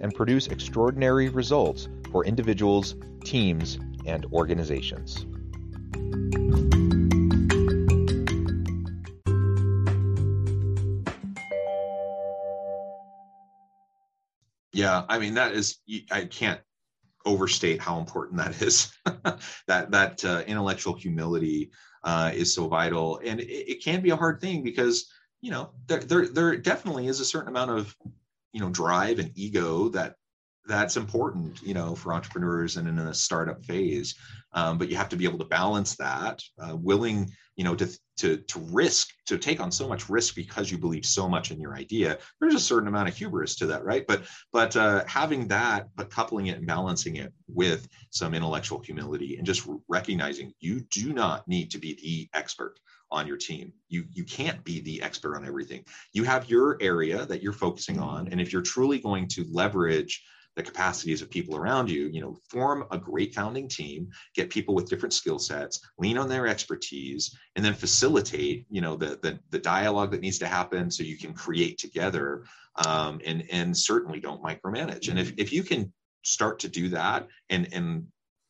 and 0.00 0.14
produce 0.14 0.46
extraordinary 0.48 1.28
results 1.28 1.88
for 2.10 2.24
individuals, 2.24 2.94
teams, 3.24 3.78
and 4.06 4.24
organizations. 4.32 5.26
Yeah, 14.72 15.04
I 15.08 15.18
mean 15.18 15.34
that 15.34 15.52
is 15.52 15.78
I 16.10 16.26
can't 16.26 16.60
overstate 17.24 17.80
how 17.80 17.98
important 17.98 18.38
that 18.38 18.60
is. 18.60 18.92
that 19.66 19.90
that 19.90 20.24
uh, 20.24 20.42
intellectual 20.46 20.94
humility 20.94 21.70
uh, 22.04 22.30
is 22.34 22.54
so 22.54 22.68
vital, 22.68 23.18
and 23.24 23.40
it, 23.40 23.72
it, 23.72 23.84
can 23.84 24.02
be 24.02 24.10
a 24.10 24.16
hard 24.16 24.40
thing 24.40 24.62
because 24.62 25.10
you 25.40 25.50
know 25.50 25.70
there, 25.86 26.00
there 26.00 26.28
there 26.28 26.56
definitely 26.58 27.06
is 27.08 27.20
a 27.20 27.24
certain 27.24 27.48
amount 27.48 27.70
of 27.70 27.96
you 28.56 28.62
know 28.62 28.70
drive 28.70 29.18
and 29.18 29.30
ego 29.34 29.90
that 29.90 30.14
that's 30.64 30.96
important 30.96 31.62
you 31.62 31.74
know 31.74 31.94
for 31.94 32.14
entrepreneurs 32.14 32.78
and 32.78 32.88
in 32.88 32.98
a 32.98 33.14
startup 33.14 33.62
phase. 33.62 34.14
Um, 34.52 34.78
but 34.78 34.88
you 34.88 34.96
have 34.96 35.10
to 35.10 35.16
be 35.16 35.26
able 35.26 35.38
to 35.40 35.44
balance 35.44 35.94
that 35.96 36.40
uh, 36.58 36.74
willing 36.74 37.30
you 37.56 37.64
know 37.64 37.74
to 37.74 37.86
to 38.16 38.38
to 38.38 38.60
risk 38.72 39.08
to 39.26 39.36
take 39.36 39.60
on 39.60 39.70
so 39.70 39.86
much 39.86 40.08
risk 40.08 40.34
because 40.34 40.70
you 40.70 40.78
believe 40.78 41.04
so 41.04 41.28
much 41.28 41.50
in 41.50 41.60
your 41.60 41.76
idea. 41.76 42.16
There's 42.40 42.54
a 42.54 42.60
certain 42.60 42.88
amount 42.88 43.10
of 43.10 43.14
hubris 43.14 43.56
to 43.56 43.66
that 43.66 43.84
right? 43.84 44.06
But 44.08 44.22
but 44.54 44.74
uh, 44.74 45.04
having 45.06 45.48
that 45.48 45.88
but 45.96 46.08
coupling 46.08 46.46
it 46.46 46.56
and 46.56 46.66
balancing 46.66 47.16
it 47.16 47.34
with 47.46 47.86
some 48.08 48.32
intellectual 48.32 48.80
humility 48.80 49.36
and 49.36 49.44
just 49.44 49.68
recognizing 49.86 50.54
you 50.60 50.80
do 50.90 51.12
not 51.12 51.46
need 51.46 51.70
to 51.72 51.78
be 51.78 51.92
the 51.92 52.38
expert 52.38 52.80
on 53.10 53.26
your 53.26 53.36
team. 53.36 53.72
You 53.88 54.04
you 54.12 54.24
can't 54.24 54.62
be 54.64 54.80
the 54.80 55.02
expert 55.02 55.36
on 55.36 55.46
everything. 55.46 55.84
You 56.12 56.24
have 56.24 56.50
your 56.50 56.76
area 56.80 57.26
that 57.26 57.42
you're 57.42 57.52
focusing 57.52 57.98
on 57.98 58.28
and 58.28 58.40
if 58.40 58.52
you're 58.52 58.62
truly 58.62 58.98
going 58.98 59.28
to 59.28 59.44
leverage 59.50 60.22
the 60.56 60.62
capacities 60.62 61.20
of 61.20 61.28
people 61.28 61.54
around 61.54 61.90
you 61.90 62.06
you 62.06 62.20
know 62.22 62.38
form 62.48 62.86
a 62.90 62.96
great 62.96 63.34
founding 63.34 63.68
team 63.68 64.08
get 64.34 64.48
people 64.48 64.74
with 64.74 64.88
different 64.88 65.12
skill 65.12 65.38
sets 65.38 65.80
lean 65.98 66.16
on 66.16 66.30
their 66.30 66.46
expertise 66.46 67.36
and 67.56 67.64
then 67.64 67.74
facilitate 67.74 68.64
you 68.70 68.80
know 68.80 68.96
the 68.96 69.18
the, 69.22 69.38
the 69.50 69.58
dialogue 69.58 70.10
that 70.10 70.22
needs 70.22 70.38
to 70.38 70.46
happen 70.46 70.90
so 70.90 71.02
you 71.02 71.18
can 71.18 71.34
create 71.34 71.76
together 71.76 72.42
um, 72.84 73.20
and 73.24 73.44
and 73.50 73.76
certainly 73.76 74.20
don't 74.20 74.42
micromanage. 74.42 75.08
And 75.08 75.18
if, 75.18 75.32
if 75.36 75.52
you 75.52 75.62
can 75.62 75.92
start 76.24 76.58
to 76.60 76.68
do 76.68 76.88
that 76.90 77.28
and 77.50 77.68
and 77.72 78.06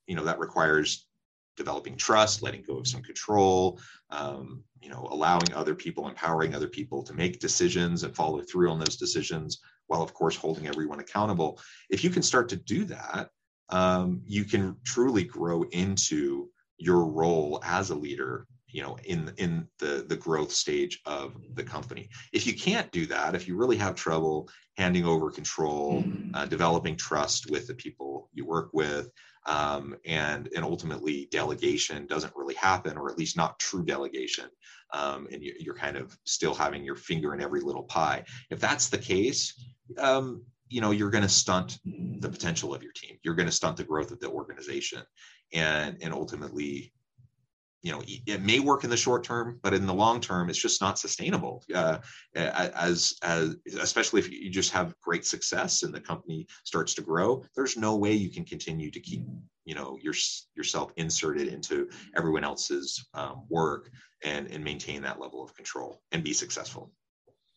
you 0.06 0.16
know 0.16 0.24
that 0.24 0.38
requires 0.38 1.05
developing 1.56 1.96
trust 1.96 2.42
letting 2.42 2.62
go 2.62 2.78
of 2.78 2.86
some 2.86 3.02
control 3.02 3.80
um, 4.10 4.62
you 4.80 4.90
know 4.90 5.08
allowing 5.10 5.52
other 5.54 5.74
people 5.74 6.08
empowering 6.08 6.54
other 6.54 6.68
people 6.68 7.02
to 7.02 7.14
make 7.14 7.40
decisions 7.40 8.02
and 8.02 8.14
follow 8.14 8.40
through 8.42 8.70
on 8.70 8.78
those 8.78 8.96
decisions 8.96 9.60
while 9.86 10.02
of 10.02 10.12
course 10.14 10.36
holding 10.36 10.66
everyone 10.66 11.00
accountable. 11.00 11.60
If 11.90 12.02
you 12.02 12.10
can 12.10 12.22
start 12.22 12.48
to 12.50 12.56
do 12.56 12.84
that 12.86 13.30
um, 13.68 14.22
you 14.24 14.44
can 14.44 14.76
truly 14.84 15.24
grow 15.24 15.64
into 15.64 16.48
your 16.78 17.06
role 17.06 17.60
as 17.64 17.90
a 17.90 17.94
leader 17.94 18.46
you 18.68 18.82
know 18.82 18.96
in 19.04 19.32
in 19.36 19.66
the 19.78 20.04
the 20.08 20.16
growth 20.16 20.52
stage 20.52 21.00
of 21.06 21.34
the 21.54 21.62
company. 21.62 22.08
If 22.32 22.46
you 22.46 22.54
can't 22.54 22.90
do 22.92 23.06
that 23.06 23.34
if 23.34 23.46
you 23.46 23.56
really 23.56 23.76
have 23.76 23.94
trouble 23.94 24.48
handing 24.76 25.04
over 25.04 25.30
control 25.30 26.04
uh, 26.34 26.46
developing 26.46 26.96
trust 26.96 27.50
with 27.50 27.66
the 27.66 27.74
people 27.74 28.28
you 28.32 28.44
work 28.44 28.70
with 28.72 29.10
um, 29.46 29.96
and 30.04 30.48
and 30.54 30.64
ultimately 30.64 31.28
delegation 31.30 32.06
doesn't 32.06 32.34
really 32.36 32.54
happen 32.54 32.96
or 32.96 33.10
at 33.10 33.18
least 33.18 33.36
not 33.36 33.58
true 33.58 33.84
delegation 33.84 34.48
um, 34.92 35.26
and 35.32 35.42
you, 35.42 35.54
are 35.70 35.74
kind 35.74 35.96
of 35.96 36.16
still 36.24 36.54
having 36.54 36.84
your 36.84 36.96
finger 36.96 37.34
in 37.34 37.42
every 37.42 37.60
little 37.60 37.84
pie. 37.84 38.24
If 38.50 38.60
that's 38.60 38.88
the 38.88 38.98
case 38.98 39.54
um, 39.98 40.42
you 40.68 40.80
know 40.80 40.90
you're 40.90 41.10
going 41.10 41.22
to 41.22 41.28
stunt 41.28 41.78
the 41.84 42.28
potential 42.28 42.74
of 42.74 42.82
your 42.82 42.92
team. 42.92 43.16
You're 43.22 43.36
going 43.36 43.46
to 43.46 43.52
stunt 43.52 43.76
the 43.76 43.84
growth 43.84 44.10
of 44.10 44.20
the 44.20 44.28
organization 44.28 45.02
and 45.52 45.96
and 46.02 46.12
ultimately 46.12 46.92
you 47.86 47.92
know 47.92 48.02
it 48.04 48.42
may 48.42 48.58
work 48.58 48.82
in 48.82 48.90
the 48.90 48.96
short 48.96 49.22
term 49.22 49.60
but 49.62 49.72
in 49.72 49.86
the 49.86 49.94
long 49.94 50.20
term 50.20 50.50
it's 50.50 50.58
just 50.58 50.80
not 50.80 50.98
sustainable. 50.98 51.62
Uh, 51.72 51.98
as 52.34 53.14
as 53.22 53.56
especially 53.80 54.18
if 54.18 54.28
you 54.28 54.50
just 54.50 54.72
have 54.72 54.92
great 55.00 55.24
success 55.24 55.84
and 55.84 55.94
the 55.94 56.00
company 56.00 56.48
starts 56.64 56.94
to 56.94 57.00
grow 57.00 57.44
there's 57.54 57.76
no 57.76 57.94
way 57.96 58.12
you 58.12 58.28
can 58.28 58.44
continue 58.44 58.90
to 58.90 58.98
keep 58.98 59.22
you 59.64 59.74
know 59.76 59.96
your, 60.02 60.14
yourself 60.56 60.90
inserted 60.96 61.46
into 61.46 61.88
everyone 62.16 62.42
else's 62.42 63.06
um, 63.14 63.44
work 63.48 63.88
and 64.24 64.50
and 64.50 64.64
maintain 64.64 65.00
that 65.02 65.20
level 65.20 65.44
of 65.44 65.54
control 65.54 66.02
and 66.10 66.24
be 66.24 66.32
successful 66.32 66.90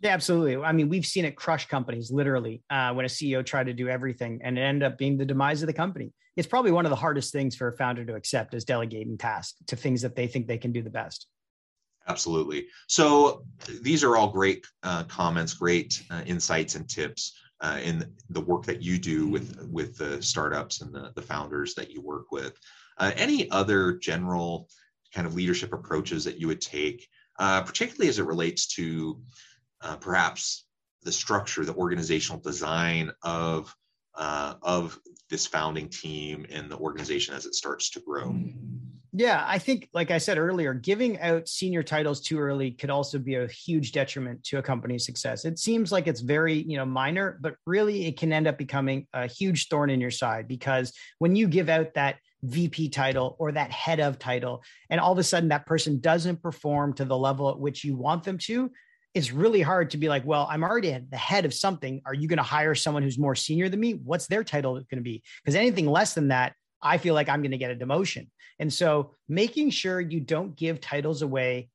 yeah, 0.01 0.11
absolutely. 0.11 0.55
I 0.57 0.71
mean, 0.71 0.87
we've 0.87 1.05
seen 1.05 1.25
it 1.25 1.35
crush 1.35 1.67
companies 1.67 2.09
literally 2.11 2.63
uh, 2.69 2.93
when 2.93 3.05
a 3.05 3.09
CEO 3.09 3.45
tried 3.45 3.65
to 3.65 3.73
do 3.73 3.89
everything 3.89 4.39
and 4.43 4.57
it 4.57 4.61
ended 4.61 4.83
up 4.83 4.97
being 4.97 5.17
the 5.17 5.25
demise 5.25 5.61
of 5.61 5.67
the 5.67 5.73
company. 5.73 6.13
It's 6.37 6.47
probably 6.47 6.71
one 6.71 6.85
of 6.85 6.89
the 6.89 6.95
hardest 6.95 7.33
things 7.33 7.55
for 7.55 7.67
a 7.67 7.73
founder 7.75 8.05
to 8.05 8.15
accept 8.15 8.53
is 8.53 8.63
delegating 8.63 9.17
tasks 9.17 9.57
to 9.67 9.75
things 9.75 10.01
that 10.01 10.15
they 10.15 10.25
think 10.25 10.47
they 10.47 10.57
can 10.57 10.71
do 10.71 10.81
the 10.81 10.89
best. 10.89 11.27
Absolutely. 12.07 12.67
So 12.87 13.43
these 13.81 14.03
are 14.03 14.15
all 14.15 14.31
great 14.31 14.65
uh, 14.83 15.03
comments, 15.03 15.53
great 15.53 16.01
uh, 16.09 16.23
insights 16.25 16.75
and 16.75 16.87
tips 16.89 17.37
uh, 17.61 17.79
in 17.83 18.05
the 18.29 18.41
work 18.41 18.65
that 18.65 18.81
you 18.81 18.97
do 18.97 19.27
with 19.27 19.67
with 19.69 19.97
the 19.97 20.21
startups 20.21 20.81
and 20.81 20.93
the, 20.93 21.11
the 21.15 21.21
founders 21.21 21.75
that 21.75 21.91
you 21.91 22.01
work 22.01 22.31
with. 22.31 22.53
Uh, 22.97 23.11
any 23.15 23.49
other 23.51 23.93
general 23.97 24.69
kind 25.13 25.27
of 25.27 25.35
leadership 25.35 25.73
approaches 25.73 26.23
that 26.23 26.39
you 26.39 26.47
would 26.47 26.61
take, 26.61 27.07
uh, 27.39 27.61
particularly 27.61 28.09
as 28.09 28.19
it 28.19 28.25
relates 28.25 28.67
to 28.67 29.21
uh, 29.81 29.95
perhaps 29.97 30.65
the 31.03 31.11
structure, 31.11 31.65
the 31.65 31.75
organizational 31.75 32.41
design 32.41 33.11
of 33.23 33.73
uh, 34.15 34.55
of 34.61 34.99
this 35.29 35.47
founding 35.47 35.87
team 35.87 36.45
and 36.49 36.69
the 36.69 36.77
organization 36.77 37.33
as 37.35 37.45
it 37.45 37.55
starts 37.55 37.89
to 37.91 38.01
grow. 38.01 38.35
Yeah, 39.11 39.43
I 39.47 39.57
think, 39.57 39.89
like 39.93 40.11
I 40.11 40.19
said 40.19 40.37
earlier, 40.37 40.73
giving 40.73 41.19
out 41.19 41.47
senior 41.47 41.81
titles 41.81 42.21
too 42.21 42.37
early 42.37 42.71
could 42.71 42.91
also 42.91 43.17
be 43.17 43.35
a 43.35 43.47
huge 43.47 43.91
detriment 43.91 44.43
to 44.45 44.59
a 44.59 44.61
company's 44.61 45.05
success. 45.05 45.45
It 45.45 45.57
seems 45.57 45.91
like 45.91 46.05
it's 46.05 46.21
very, 46.21 46.53
you 46.53 46.77
know, 46.77 46.85
minor, 46.85 47.39
but 47.41 47.55
really 47.65 48.05
it 48.05 48.17
can 48.17 48.31
end 48.31 48.45
up 48.45 48.57
becoming 48.57 49.07
a 49.13 49.25
huge 49.25 49.67
thorn 49.67 49.89
in 49.89 49.99
your 49.99 50.11
side 50.11 50.47
because 50.47 50.93
when 51.17 51.35
you 51.35 51.47
give 51.47 51.69
out 51.69 51.95
that 51.95 52.17
VP 52.43 52.89
title 52.89 53.35
or 53.39 53.51
that 53.51 53.71
head 53.71 53.99
of 53.99 54.19
title, 54.19 54.63
and 54.91 55.01
all 55.01 55.11
of 55.11 55.17
a 55.17 55.23
sudden 55.23 55.49
that 55.49 55.65
person 55.65 55.99
doesn't 55.99 56.43
perform 56.43 56.93
to 56.93 57.05
the 57.05 57.17
level 57.17 57.49
at 57.49 57.59
which 57.59 57.83
you 57.83 57.95
want 57.95 58.23
them 58.23 58.37
to, 58.37 58.71
it's 59.13 59.31
really 59.31 59.61
hard 59.61 59.91
to 59.91 59.97
be 59.97 60.07
like, 60.07 60.25
well, 60.25 60.47
I'm 60.49 60.63
already 60.63 60.93
at 60.93 61.09
the 61.09 61.17
head 61.17 61.45
of 61.45 61.53
something. 61.53 62.01
Are 62.05 62.13
you 62.13 62.27
going 62.27 62.37
to 62.37 62.43
hire 62.43 62.75
someone 62.75 63.03
who's 63.03 63.17
more 63.17 63.35
senior 63.35 63.67
than 63.69 63.79
me? 63.79 63.93
What's 63.93 64.27
their 64.27 64.43
title 64.43 64.73
going 64.73 64.85
to 64.97 65.01
be? 65.01 65.23
Because 65.43 65.55
anything 65.55 65.87
less 65.87 66.13
than 66.13 66.27
that, 66.27 66.53
I 66.81 66.97
feel 66.97 67.13
like 67.13 67.27
I'm 67.27 67.41
going 67.41 67.51
to 67.51 67.57
get 67.57 67.71
a 67.71 67.75
demotion. 67.75 68.27
And 68.59 68.71
so 68.71 69.15
making 69.27 69.71
sure 69.71 69.99
you 69.99 70.19
don't 70.19 70.55
give 70.55 70.79
titles 70.79 71.21
away 71.21 71.69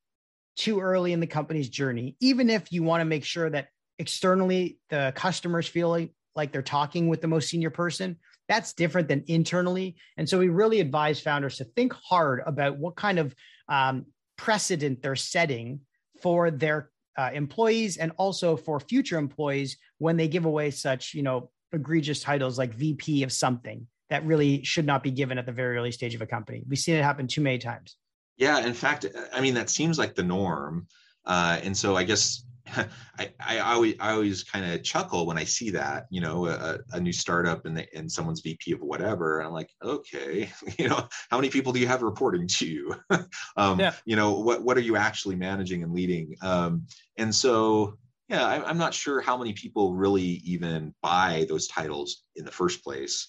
too 0.56 0.80
early 0.80 1.12
in 1.12 1.20
the 1.20 1.26
company's 1.26 1.68
journey, 1.68 2.16
even 2.20 2.48
if 2.48 2.72
you 2.72 2.82
want 2.82 3.00
to 3.00 3.04
make 3.04 3.24
sure 3.24 3.50
that 3.50 3.68
externally 3.98 4.78
the 4.90 5.12
customers 5.16 5.66
feel 5.66 6.08
like 6.36 6.52
they're 6.52 6.62
talking 6.62 7.08
with 7.08 7.20
the 7.20 7.28
most 7.28 7.48
senior 7.48 7.70
person, 7.70 8.16
that's 8.48 8.74
different 8.74 9.08
than 9.08 9.24
internally. 9.26 9.96
And 10.16 10.28
so 10.28 10.38
we 10.38 10.48
really 10.48 10.80
advise 10.80 11.20
founders 11.20 11.56
to 11.56 11.64
think 11.64 11.94
hard 11.94 12.42
about 12.46 12.78
what 12.78 12.96
kind 12.96 13.18
of 13.18 13.34
um, 13.68 14.06
precedent 14.36 15.02
they're 15.02 15.16
setting 15.16 15.80
for 16.22 16.50
their 16.50 16.90
uh, 17.16 17.30
employees 17.32 17.96
and 17.96 18.12
also 18.16 18.56
for 18.56 18.80
future 18.80 19.18
employees 19.18 19.76
when 19.98 20.16
they 20.16 20.28
give 20.28 20.44
away 20.44 20.70
such 20.70 21.14
you 21.14 21.22
know 21.22 21.50
egregious 21.72 22.20
titles 22.20 22.58
like 22.58 22.72
VP 22.74 23.22
of 23.22 23.32
something 23.32 23.86
that 24.10 24.24
really 24.24 24.62
should 24.62 24.86
not 24.86 25.02
be 25.02 25.10
given 25.10 25.38
at 25.38 25.46
the 25.46 25.52
very 25.52 25.76
early 25.76 25.90
stage 25.90 26.14
of 26.14 26.22
a 26.22 26.26
company. 26.26 26.62
We've 26.68 26.78
seen 26.78 26.94
it 26.94 27.02
happen 27.02 27.26
too 27.26 27.40
many 27.40 27.58
times. 27.58 27.96
Yeah, 28.36 28.64
in 28.64 28.74
fact, 28.74 29.06
I 29.32 29.40
mean 29.40 29.54
that 29.54 29.70
seems 29.70 29.98
like 29.98 30.14
the 30.14 30.22
norm, 30.22 30.86
uh, 31.24 31.60
and 31.62 31.76
so 31.76 31.96
I 31.96 32.04
guess 32.04 32.44
I, 33.18 33.30
I 33.40 33.58
always 33.58 33.94
I 34.00 34.12
always 34.12 34.42
kind 34.42 34.64
of 34.72 34.82
chuckle 34.82 35.26
when 35.26 35.38
I 35.38 35.44
see 35.44 35.70
that 35.70 36.06
you 36.10 36.20
know 36.20 36.46
a, 36.46 36.78
a 36.92 37.00
new 37.00 37.12
startup 37.12 37.66
and 37.66 37.86
and 37.94 38.10
someone's 38.10 38.40
VP 38.40 38.72
of 38.72 38.80
whatever 38.80 39.38
and 39.38 39.46
I'm 39.46 39.52
like 39.52 39.70
okay 39.82 40.50
you 40.78 40.88
know 40.88 41.06
how 41.30 41.36
many 41.36 41.50
people 41.50 41.72
do 41.72 41.80
you 41.80 41.86
have 41.86 42.02
reporting 42.02 42.46
to 42.48 42.66
you? 42.66 42.94
Um, 43.56 43.78
yeah. 43.78 43.94
you 44.04 44.16
know 44.16 44.32
what 44.32 44.62
what 44.62 44.76
are 44.76 44.82
you 44.82 44.96
actually 44.96 45.36
managing 45.36 45.82
and 45.82 45.92
leading? 45.92 46.34
Um, 46.42 46.86
and 47.16 47.34
so 47.34 47.96
yeah 48.28 48.44
I, 48.44 48.64
I'm 48.64 48.78
not 48.78 48.94
sure 48.94 49.20
how 49.20 49.36
many 49.36 49.52
people 49.52 49.94
really 49.94 50.22
even 50.22 50.94
buy 51.02 51.46
those 51.48 51.68
titles 51.68 52.24
in 52.36 52.44
the 52.44 52.50
first 52.50 52.82
place. 52.82 53.28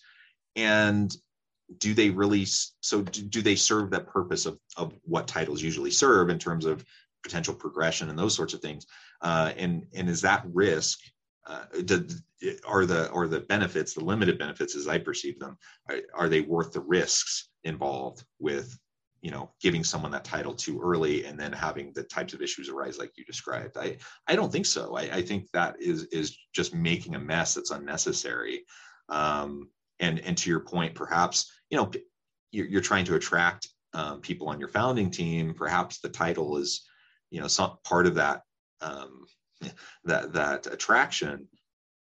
And 0.55 1.15
do 1.79 1.93
they 1.93 2.09
really 2.09 2.45
so 2.45 3.01
do, 3.01 3.21
do 3.21 3.41
they 3.41 3.55
serve 3.55 3.89
the 3.89 3.99
purpose 3.99 4.45
of 4.45 4.59
of 4.77 4.93
what 5.03 5.27
titles 5.27 5.61
usually 5.61 5.91
serve 5.91 6.29
in 6.29 6.39
terms 6.39 6.65
of 6.65 6.85
potential 7.23 7.55
progression 7.55 8.09
and 8.09 8.19
those 8.19 8.35
sorts 8.35 8.53
of 8.53 8.61
things 8.61 8.85
uh, 9.21 9.51
and 9.57 9.85
and 9.93 10.09
is 10.09 10.21
that 10.21 10.45
risk 10.53 10.99
uh, 11.47 11.65
do, 11.85 12.05
are 12.67 12.85
the 12.85 13.09
or 13.09 13.27
the 13.27 13.41
benefits 13.41 13.93
the 13.93 14.03
limited 14.03 14.37
benefits 14.37 14.75
as 14.75 14.87
i 14.87 14.97
perceive 14.97 15.39
them 15.39 15.57
are, 15.89 15.97
are, 16.13 16.29
they 16.29 16.41
worth 16.41 16.71
the 16.73 16.81
risks 16.81 17.49
involved 17.63 18.23
with 18.39 18.77
you 19.25 19.31
know 19.31 19.49
giving 19.59 19.83
someone 19.83 20.11
that 20.11 20.23
title 20.23 20.53
too 20.53 20.79
early 20.79 21.25
and 21.25 21.39
then 21.39 21.51
having 21.51 21.91
the 21.93 22.03
types 22.03 22.35
of 22.35 22.43
issues 22.43 22.69
arise 22.69 22.99
like 22.99 23.11
you 23.17 23.25
described? 23.25 23.75
I 23.75 23.97
i 24.27 24.35
don't 24.35 24.51
think 24.51 24.67
so. 24.67 24.95
I, 24.95 25.01
I 25.17 25.21
think 25.23 25.49
that 25.51 25.75
is 25.81 26.03
is 26.05 26.37
just 26.53 26.75
making 26.75 27.15
a 27.15 27.19
mess 27.19 27.55
that's 27.55 27.71
unnecessary. 27.71 28.65
Um, 29.09 29.69
and 29.99 30.19
and 30.19 30.37
to 30.37 30.49
your 30.51 30.59
point 30.59 30.93
perhaps 30.93 31.51
you 31.71 31.77
know 31.77 31.89
you're, 32.51 32.67
you're 32.67 32.81
trying 32.81 33.05
to 33.05 33.15
attract 33.15 33.67
um, 33.95 34.21
people 34.21 34.47
on 34.47 34.59
your 34.59 34.69
founding 34.69 35.09
team. 35.09 35.55
Perhaps 35.55 36.01
the 36.01 36.09
title 36.09 36.57
is 36.57 36.85
you 37.31 37.41
know 37.41 37.47
some 37.47 37.77
part 37.83 38.05
of 38.05 38.13
that 38.15 38.43
um, 38.85 39.25
that 40.05 40.33
that 40.33 40.67
attraction 40.67 41.47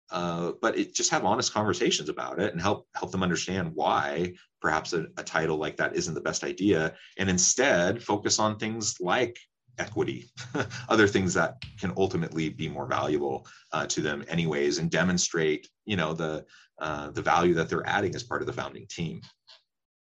uh, 0.09 0.53
but 0.61 0.77
it, 0.77 0.93
just 0.93 1.11
have 1.11 1.25
honest 1.25 1.53
conversations 1.53 2.07
about 2.07 2.39
it 2.39 2.53
and 2.53 2.61
help 2.61 2.87
help 2.95 3.11
them 3.11 3.23
understand 3.23 3.71
why 3.73 4.33
perhaps 4.61 4.93
a, 4.93 5.05
a, 5.17 5.23
title 5.23 5.57
like 5.57 5.75
that 5.77 5.95
isn't 5.95 6.13
the 6.13 6.21
best 6.21 6.43
idea 6.43 6.93
and 7.17 7.29
instead 7.29 8.01
focus 8.01 8.39
on 8.39 8.57
things 8.57 8.95
like 9.01 9.37
equity 9.79 10.29
other 10.89 11.07
things 11.07 11.33
that 11.33 11.55
can 11.79 11.93
ultimately 11.97 12.49
be 12.49 12.69
more 12.69 12.87
valuable 12.87 13.45
uh, 13.73 13.85
to 13.85 14.01
them 14.01 14.23
anyways 14.29 14.77
and 14.77 14.89
demonstrate 14.89 15.67
you 15.85 15.97
know 15.97 16.13
the 16.13 16.45
uh, 16.79 17.09
the 17.11 17.21
value 17.21 17.53
that 17.53 17.69
they're 17.69 17.87
adding 17.87 18.15
as 18.15 18.23
part 18.23 18.41
of 18.41 18.47
the 18.47 18.53
founding 18.53 18.85
team 18.89 19.19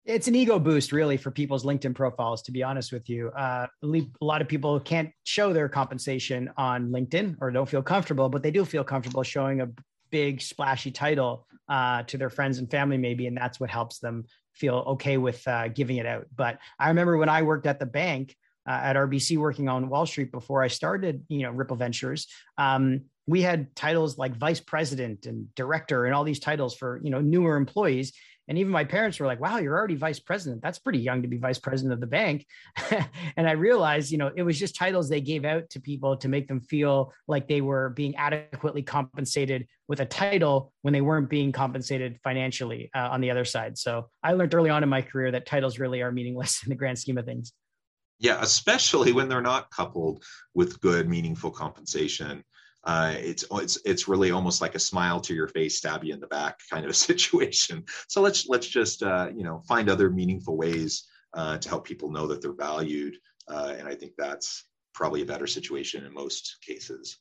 it's 0.05 0.27
an 0.27 0.35
ego 0.35 0.59
boost 0.59 0.91
really 0.91 1.15
for 1.15 1.31
people's 1.31 1.63
linkedin 1.63 1.95
profiles 1.95 2.41
to 2.41 2.51
be 2.51 2.61
honest 2.61 2.91
with 2.91 3.09
you. 3.09 3.29
Uh, 3.29 3.67
a 3.83 4.05
lot 4.21 4.41
of 4.41 4.47
people 4.47 4.79
can't 4.79 5.09
show 5.23 5.53
their 5.53 5.69
compensation 5.69 6.49
on 6.57 6.89
linkedin 6.89 7.37
or 7.39 7.51
don't 7.51 7.69
feel 7.69 7.81
comfortable 7.81 8.29
but 8.29 8.43
they 8.43 8.51
do 8.51 8.65
feel 8.65 8.83
comfortable 8.83 9.23
showing 9.23 9.61
a 9.61 9.69
big 10.09 10.41
splashy 10.41 10.91
title 10.91 11.47
uh, 11.69 12.03
to 12.03 12.17
their 12.17 12.29
friends 12.29 12.57
and 12.57 12.69
family 12.69 12.97
maybe 12.97 13.27
and 13.27 13.37
that's 13.37 13.59
what 13.59 13.69
helps 13.69 13.99
them 13.99 14.25
feel 14.53 14.83
okay 14.87 15.17
with 15.17 15.47
uh, 15.47 15.67
giving 15.69 15.97
it 15.97 16.05
out. 16.05 16.27
But 16.35 16.59
i 16.79 16.89
remember 16.89 17.17
when 17.17 17.29
i 17.29 17.41
worked 17.41 17.65
at 17.65 17.79
the 17.79 17.85
bank 17.85 18.35
uh, 18.67 18.71
at 18.83 18.95
rbc 18.95 19.37
working 19.37 19.69
on 19.69 19.89
wall 19.89 20.05
street 20.05 20.31
before 20.31 20.61
i 20.63 20.67
started 20.67 21.23
you 21.29 21.43
know 21.43 21.51
ripple 21.51 21.77
ventures 21.77 22.27
um, 22.57 23.01
we 23.25 23.41
had 23.41 23.73
titles 23.75 24.17
like 24.17 24.35
vice 24.35 24.59
president 24.59 25.25
and 25.25 25.53
director 25.55 26.05
and 26.05 26.13
all 26.13 26.23
these 26.23 26.39
titles 26.39 26.75
for 26.75 26.99
you 27.03 27.09
know 27.09 27.21
newer 27.21 27.55
employees 27.55 28.13
and 28.47 28.57
even 28.57 28.71
my 28.71 28.83
parents 28.83 29.19
were 29.19 29.27
like, 29.27 29.39
wow, 29.39 29.57
you're 29.57 29.77
already 29.77 29.95
vice 29.95 30.19
president. 30.19 30.61
That's 30.61 30.79
pretty 30.79 30.99
young 30.99 31.21
to 31.21 31.27
be 31.27 31.37
vice 31.37 31.59
president 31.59 31.93
of 31.93 31.99
the 31.99 32.07
bank. 32.07 32.45
and 33.37 33.47
I 33.47 33.51
realized, 33.51 34.11
you 34.11 34.17
know, 34.17 34.31
it 34.35 34.43
was 34.43 34.59
just 34.59 34.75
titles 34.75 35.07
they 35.07 35.21
gave 35.21 35.45
out 35.45 35.69
to 35.71 35.79
people 35.79 36.17
to 36.17 36.27
make 36.27 36.47
them 36.47 36.59
feel 36.59 37.13
like 37.27 37.47
they 37.47 37.61
were 37.61 37.89
being 37.91 38.15
adequately 38.15 38.81
compensated 38.81 39.67
with 39.87 40.01
a 40.01 40.05
title 40.05 40.73
when 40.81 40.93
they 40.93 41.01
weren't 41.01 41.29
being 41.29 41.51
compensated 41.51 42.19
financially 42.23 42.89
uh, 42.95 43.09
on 43.11 43.21
the 43.21 43.31
other 43.31 43.45
side. 43.45 43.77
So 43.77 44.09
I 44.21 44.33
learned 44.33 44.53
early 44.53 44.69
on 44.69 44.83
in 44.83 44.89
my 44.89 45.01
career 45.01 45.31
that 45.31 45.45
titles 45.45 45.79
really 45.79 46.01
are 46.01 46.11
meaningless 46.11 46.61
in 46.65 46.69
the 46.69 46.75
grand 46.75 46.99
scheme 46.99 47.17
of 47.17 47.25
things. 47.25 47.53
Yeah, 48.19 48.39
especially 48.41 49.11
when 49.11 49.27
they're 49.27 49.41
not 49.41 49.69
coupled 49.71 50.23
with 50.53 50.79
good, 50.79 51.09
meaningful 51.09 51.51
compensation 51.51 52.43
uh, 52.83 53.15
it's 53.17 53.45
it's 53.51 53.77
it's 53.85 54.07
really 54.07 54.31
almost 54.31 54.61
like 54.61 54.75
a 54.75 54.79
smile 54.79 55.19
to 55.21 55.33
your 55.33 55.47
face, 55.47 55.77
stab 55.77 56.03
you 56.03 56.13
in 56.13 56.19
the 56.19 56.27
back 56.27 56.59
kind 56.71 56.85
of 56.85 56.91
a 56.91 56.95
situation. 56.95 57.83
So 58.07 58.21
let's 58.21 58.47
let's 58.47 58.67
just 58.67 59.03
uh, 59.03 59.29
you 59.33 59.43
know 59.43 59.61
find 59.67 59.89
other 59.89 60.09
meaningful 60.09 60.57
ways 60.57 61.07
uh, 61.33 61.57
to 61.57 61.69
help 61.69 61.85
people 61.85 62.11
know 62.11 62.27
that 62.27 62.41
they're 62.41 62.53
valued 62.53 63.17
Uh, 63.47 63.75
and 63.77 63.87
I 63.87 63.95
think 63.95 64.13
that's 64.17 64.65
probably 64.93 65.21
a 65.21 65.25
better 65.25 65.47
situation 65.47 66.05
in 66.05 66.13
most 66.13 66.57
cases. 66.61 67.17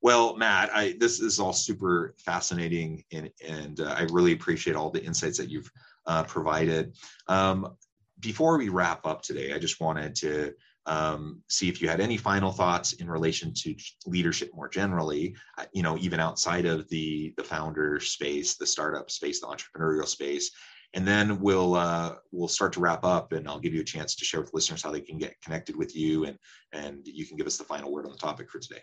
Well, 0.00 0.36
Matt, 0.36 0.70
I, 0.72 0.94
this 0.98 1.20
is 1.20 1.40
all 1.40 1.52
super 1.52 2.14
fascinating, 2.18 3.04
and, 3.12 3.30
and 3.46 3.80
uh, 3.80 3.94
I 3.98 4.02
really 4.12 4.32
appreciate 4.32 4.76
all 4.76 4.90
the 4.90 5.04
insights 5.04 5.38
that 5.38 5.50
you've 5.50 5.70
uh, 6.06 6.22
provided. 6.22 6.96
Um, 7.26 7.76
before 8.20 8.56
we 8.58 8.68
wrap 8.68 9.04
up 9.06 9.22
today, 9.22 9.52
I 9.52 9.58
just 9.58 9.80
wanted 9.80 10.14
to 10.16 10.54
um, 10.88 11.42
see 11.48 11.68
if 11.68 11.80
you 11.82 11.88
had 11.88 12.00
any 12.00 12.16
final 12.16 12.50
thoughts 12.50 12.94
in 12.94 13.08
relation 13.08 13.52
to 13.54 13.74
leadership 14.06 14.50
more 14.54 14.68
generally. 14.68 15.36
Uh, 15.58 15.66
you 15.72 15.82
know, 15.82 15.96
even 15.98 16.18
outside 16.18 16.64
of 16.64 16.88
the 16.88 17.34
the 17.36 17.44
founder 17.44 18.00
space, 18.00 18.56
the 18.56 18.66
startup 18.66 19.10
space, 19.10 19.40
the 19.40 19.46
entrepreneurial 19.46 20.06
space, 20.06 20.50
and 20.94 21.06
then 21.06 21.40
we'll 21.40 21.74
uh, 21.74 22.14
we'll 22.32 22.48
start 22.48 22.72
to 22.72 22.80
wrap 22.80 23.04
up, 23.04 23.32
and 23.32 23.46
I'll 23.46 23.60
give 23.60 23.74
you 23.74 23.82
a 23.82 23.84
chance 23.84 24.16
to 24.16 24.24
share 24.24 24.40
with 24.40 24.54
listeners 24.54 24.82
how 24.82 24.90
they 24.90 25.02
can 25.02 25.18
get 25.18 25.40
connected 25.42 25.76
with 25.76 25.94
you, 25.94 26.24
and 26.24 26.38
and 26.72 27.06
you 27.06 27.26
can 27.26 27.36
give 27.36 27.46
us 27.46 27.58
the 27.58 27.64
final 27.64 27.92
word 27.92 28.06
on 28.06 28.12
the 28.12 28.18
topic 28.18 28.50
for 28.50 28.58
today. 28.58 28.80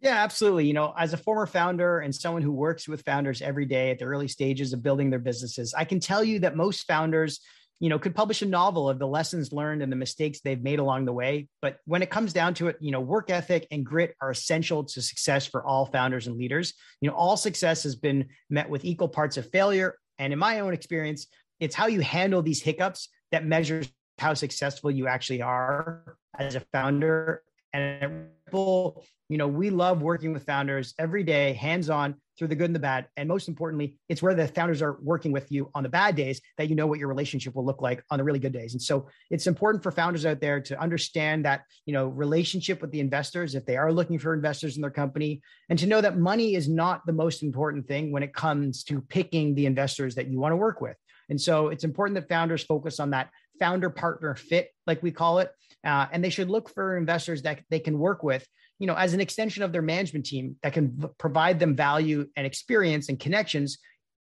Yeah, 0.00 0.22
absolutely. 0.22 0.66
You 0.66 0.74
know, 0.74 0.94
as 0.96 1.12
a 1.12 1.16
former 1.16 1.46
founder 1.46 2.00
and 2.00 2.14
someone 2.14 2.42
who 2.42 2.52
works 2.52 2.86
with 2.86 3.02
founders 3.02 3.42
every 3.42 3.66
day 3.66 3.90
at 3.90 3.98
the 3.98 4.04
early 4.04 4.28
stages 4.28 4.72
of 4.72 4.82
building 4.82 5.10
their 5.10 5.18
businesses, 5.18 5.74
I 5.74 5.84
can 5.84 5.98
tell 5.98 6.22
you 6.22 6.38
that 6.40 6.54
most 6.54 6.86
founders, 6.86 7.40
you 7.80 7.88
know, 7.88 7.98
could 7.98 8.14
publish 8.14 8.42
a 8.42 8.46
novel 8.46 8.88
of 8.88 8.98
the 8.98 9.06
lessons 9.06 9.52
learned 9.52 9.82
and 9.82 9.90
the 9.90 9.96
mistakes 9.96 10.40
they've 10.40 10.62
made 10.62 10.78
along 10.78 11.04
the 11.04 11.12
way. 11.12 11.48
But 11.62 11.78
when 11.84 12.02
it 12.02 12.10
comes 12.10 12.32
down 12.32 12.54
to 12.54 12.68
it, 12.68 12.76
you 12.80 12.90
know, 12.90 13.00
work 13.00 13.30
ethic 13.30 13.66
and 13.70 13.84
grit 13.84 14.14
are 14.20 14.30
essential 14.30 14.84
to 14.84 15.02
success 15.02 15.46
for 15.46 15.64
all 15.64 15.86
founders 15.86 16.26
and 16.26 16.36
leaders. 16.36 16.74
You 17.00 17.08
know, 17.08 17.16
all 17.16 17.36
success 17.36 17.84
has 17.84 17.96
been 17.96 18.28
met 18.50 18.68
with 18.68 18.84
equal 18.84 19.08
parts 19.08 19.36
of 19.36 19.50
failure. 19.50 19.96
And 20.18 20.32
in 20.32 20.38
my 20.38 20.60
own 20.60 20.74
experience, 20.74 21.26
it's 21.60 21.74
how 21.74 21.86
you 21.86 22.00
handle 22.00 22.42
these 22.42 22.62
hiccups 22.62 23.08
that 23.30 23.44
measures 23.44 23.88
how 24.18 24.34
successful 24.34 24.90
you 24.90 25.06
actually 25.06 25.42
are 25.42 26.16
as 26.36 26.56
a 26.56 26.60
founder 26.72 27.42
and 27.72 28.28
Ripple, 28.46 29.04
you 29.28 29.36
know, 29.36 29.46
we 29.46 29.68
love 29.68 30.00
working 30.00 30.32
with 30.32 30.46
founders 30.46 30.94
every 30.98 31.22
day, 31.22 31.52
hands 31.52 31.90
on 31.90 32.14
through 32.38 32.48
the 32.48 32.54
good 32.54 32.66
and 32.66 32.74
the 32.74 32.80
bad. 32.80 33.06
And 33.16 33.28
most 33.28 33.48
importantly, 33.48 33.98
it's 34.08 34.22
where 34.22 34.34
the 34.34 34.46
founders 34.48 34.80
are 34.80 34.98
working 35.02 35.32
with 35.32 35.50
you 35.50 35.70
on 35.74 35.82
the 35.82 35.88
bad 35.88 36.14
days 36.14 36.40
that 36.56 36.68
you 36.68 36.76
know 36.76 36.86
what 36.86 36.98
your 36.98 37.08
relationship 37.08 37.54
will 37.54 37.64
look 37.64 37.82
like 37.82 38.02
on 38.10 38.18
the 38.18 38.24
really 38.24 38.38
good 38.38 38.52
days. 38.52 38.74
And 38.74 38.82
so 38.82 39.08
it's 39.30 39.46
important 39.46 39.82
for 39.82 39.90
founders 39.90 40.24
out 40.24 40.40
there 40.40 40.60
to 40.60 40.80
understand 40.80 41.44
that, 41.44 41.62
you 41.84 41.92
know, 41.92 42.06
relationship 42.06 42.80
with 42.80 42.92
the 42.92 43.00
investors, 43.00 43.54
if 43.54 43.66
they 43.66 43.76
are 43.76 43.92
looking 43.92 44.18
for 44.18 44.34
investors 44.34 44.76
in 44.76 44.82
their 44.82 44.90
company, 44.90 45.42
and 45.68 45.78
to 45.78 45.86
know 45.86 46.00
that 46.00 46.18
money 46.18 46.54
is 46.54 46.68
not 46.68 47.04
the 47.06 47.12
most 47.12 47.42
important 47.42 47.86
thing 47.88 48.12
when 48.12 48.22
it 48.22 48.34
comes 48.34 48.84
to 48.84 49.00
picking 49.00 49.54
the 49.54 49.66
investors 49.66 50.14
that 50.14 50.28
you 50.28 50.38
want 50.38 50.52
to 50.52 50.56
work 50.56 50.80
with. 50.80 50.96
And 51.30 51.40
so 51.40 51.68
it's 51.68 51.84
important 51.84 52.14
that 52.14 52.28
founders 52.28 52.62
focus 52.62 53.00
on 53.00 53.10
that 53.10 53.30
founder 53.58 53.90
partner 53.90 54.34
fit, 54.34 54.70
like 54.86 55.02
we 55.02 55.10
call 55.10 55.38
it. 55.38 55.50
Uh, 55.84 56.06
and 56.12 56.22
they 56.22 56.30
should 56.30 56.50
look 56.50 56.68
for 56.72 56.96
investors 56.96 57.42
that 57.42 57.60
they 57.70 57.78
can 57.78 57.98
work 57.98 58.22
with, 58.22 58.46
you 58.78 58.86
know, 58.86 58.94
as 58.94 59.14
an 59.14 59.20
extension 59.20 59.62
of 59.62 59.72
their 59.72 59.82
management 59.82 60.26
team 60.26 60.56
that 60.62 60.72
can 60.72 60.92
v- 60.96 61.08
provide 61.18 61.58
them 61.58 61.76
value 61.76 62.26
and 62.36 62.46
experience 62.46 63.08
and 63.08 63.20
connections 63.20 63.78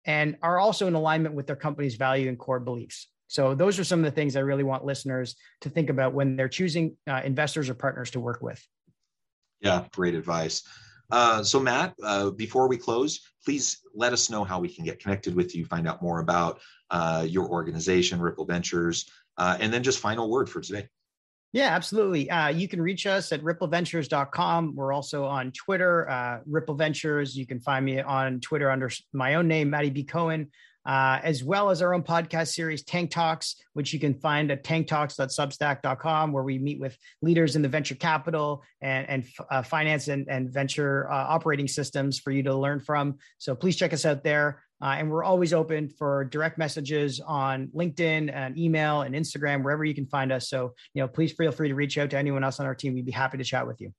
and 0.04 0.36
are 0.42 0.58
also 0.58 0.86
in 0.86 0.94
alignment 0.94 1.34
with 1.34 1.46
their 1.46 1.56
company's 1.56 1.96
value 1.96 2.28
and 2.28 2.38
core 2.38 2.60
beliefs. 2.60 3.08
So 3.28 3.54
those 3.54 3.78
are 3.78 3.84
some 3.84 4.00
of 4.00 4.04
the 4.04 4.10
things 4.10 4.36
I 4.36 4.40
really 4.40 4.64
want 4.64 4.84
listeners 4.84 5.36
to 5.62 5.70
think 5.70 5.88
about 5.90 6.12
when 6.12 6.36
they're 6.36 6.48
choosing 6.48 6.96
uh, 7.08 7.22
investors 7.24 7.70
or 7.70 7.74
partners 7.74 8.10
to 8.10 8.20
work 8.20 8.42
with. 8.42 8.62
Yeah, 9.60 9.86
great 9.92 10.14
advice. 10.14 10.62
Uh, 11.10 11.42
so, 11.42 11.60
Matt, 11.60 11.94
uh, 12.02 12.30
before 12.30 12.68
we 12.68 12.76
close, 12.76 13.20
please 13.44 13.80
let 13.94 14.12
us 14.12 14.30
know 14.30 14.44
how 14.44 14.58
we 14.58 14.68
can 14.68 14.84
get 14.84 14.98
connected 14.98 15.34
with 15.34 15.54
you, 15.54 15.64
find 15.66 15.86
out 15.86 16.02
more 16.02 16.20
about 16.20 16.60
uh, 16.90 17.24
your 17.28 17.48
organization, 17.48 18.20
Ripple 18.20 18.46
Ventures, 18.46 19.10
uh, 19.38 19.56
and 19.60 19.72
then 19.72 19.82
just 19.82 19.98
final 19.98 20.30
word 20.30 20.48
for 20.48 20.60
today. 20.60 20.88
Yeah, 21.52 21.74
absolutely. 21.74 22.30
Uh, 22.30 22.48
you 22.48 22.66
can 22.66 22.80
reach 22.80 23.06
us 23.06 23.30
at 23.30 23.42
rippleventures.com. 23.42 24.74
We're 24.74 24.92
also 24.92 25.24
on 25.26 25.52
Twitter, 25.52 26.08
uh, 26.08 26.38
Ripple 26.46 26.74
Ventures. 26.74 27.36
You 27.36 27.46
can 27.46 27.60
find 27.60 27.84
me 27.84 28.00
on 28.00 28.40
Twitter 28.40 28.70
under 28.70 28.90
my 29.12 29.34
own 29.34 29.48
name, 29.48 29.68
Matty 29.68 29.90
B. 29.90 30.02
Cohen, 30.02 30.50
uh, 30.86 31.20
as 31.22 31.44
well 31.44 31.68
as 31.68 31.82
our 31.82 31.92
own 31.92 32.02
podcast 32.02 32.54
series, 32.54 32.82
Tank 32.84 33.10
Talks, 33.10 33.56
which 33.74 33.92
you 33.92 34.00
can 34.00 34.14
find 34.14 34.50
at 34.50 34.64
tanktalks.substack.com, 34.64 36.32
where 36.32 36.42
we 36.42 36.58
meet 36.58 36.80
with 36.80 36.96
leaders 37.20 37.54
in 37.54 37.60
the 37.60 37.68
venture 37.68 37.96
capital 37.96 38.62
and, 38.80 39.08
and 39.10 39.24
uh, 39.50 39.60
finance 39.60 40.08
and, 40.08 40.28
and 40.30 40.50
venture 40.50 41.10
uh, 41.12 41.14
operating 41.14 41.68
systems 41.68 42.18
for 42.18 42.30
you 42.30 42.42
to 42.44 42.54
learn 42.54 42.80
from. 42.80 43.18
So 43.36 43.54
please 43.54 43.76
check 43.76 43.92
us 43.92 44.06
out 44.06 44.24
there. 44.24 44.62
Uh, 44.82 44.96
and 44.98 45.08
we're 45.08 45.22
always 45.22 45.52
open 45.52 45.88
for 45.88 46.24
direct 46.24 46.58
messages 46.58 47.20
on 47.20 47.68
LinkedIn 47.68 48.34
and 48.34 48.58
email 48.58 49.02
and 49.02 49.14
Instagram, 49.14 49.62
wherever 49.62 49.84
you 49.84 49.94
can 49.94 50.06
find 50.06 50.32
us. 50.32 50.48
So, 50.48 50.74
you 50.92 51.00
know, 51.00 51.06
please 51.06 51.32
feel 51.32 51.52
free 51.52 51.68
to 51.68 51.74
reach 51.76 51.96
out 51.98 52.10
to 52.10 52.18
anyone 52.18 52.42
else 52.42 52.58
on 52.58 52.66
our 52.66 52.74
team. 52.74 52.94
We'd 52.94 53.06
be 53.06 53.12
happy 53.12 53.38
to 53.38 53.44
chat 53.44 53.64
with 53.64 53.80
you. 53.80 53.94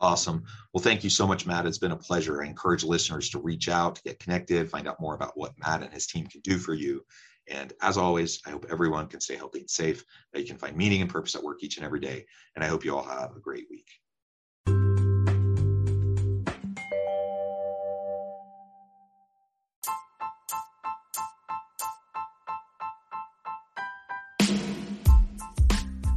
Awesome. 0.00 0.42
Well, 0.72 0.82
thank 0.82 1.04
you 1.04 1.10
so 1.10 1.26
much, 1.26 1.46
Matt. 1.46 1.64
It's 1.64 1.78
been 1.78 1.92
a 1.92 1.96
pleasure. 1.96 2.42
I 2.42 2.46
encourage 2.46 2.82
listeners 2.82 3.30
to 3.30 3.38
reach 3.38 3.68
out, 3.68 3.94
to 3.94 4.02
get 4.02 4.18
connected, 4.18 4.68
find 4.68 4.88
out 4.88 5.00
more 5.00 5.14
about 5.14 5.32
what 5.36 5.52
Matt 5.64 5.82
and 5.82 5.92
his 5.92 6.08
team 6.08 6.26
can 6.26 6.40
do 6.40 6.58
for 6.58 6.74
you. 6.74 7.04
And 7.48 7.72
as 7.80 7.96
always, 7.96 8.40
I 8.46 8.50
hope 8.50 8.66
everyone 8.70 9.06
can 9.06 9.20
stay 9.20 9.36
healthy 9.36 9.60
and 9.60 9.70
safe, 9.70 10.04
that 10.32 10.40
you 10.40 10.46
can 10.46 10.58
find 10.58 10.76
meaning 10.76 11.02
and 11.02 11.10
purpose 11.10 11.36
at 11.36 11.42
work 11.42 11.62
each 11.62 11.76
and 11.76 11.86
every 11.86 12.00
day. 12.00 12.26
And 12.56 12.64
I 12.64 12.68
hope 12.68 12.84
you 12.84 12.96
all 12.96 13.04
have 13.04 13.36
a 13.36 13.40
great 13.40 13.66
week. 13.70 13.86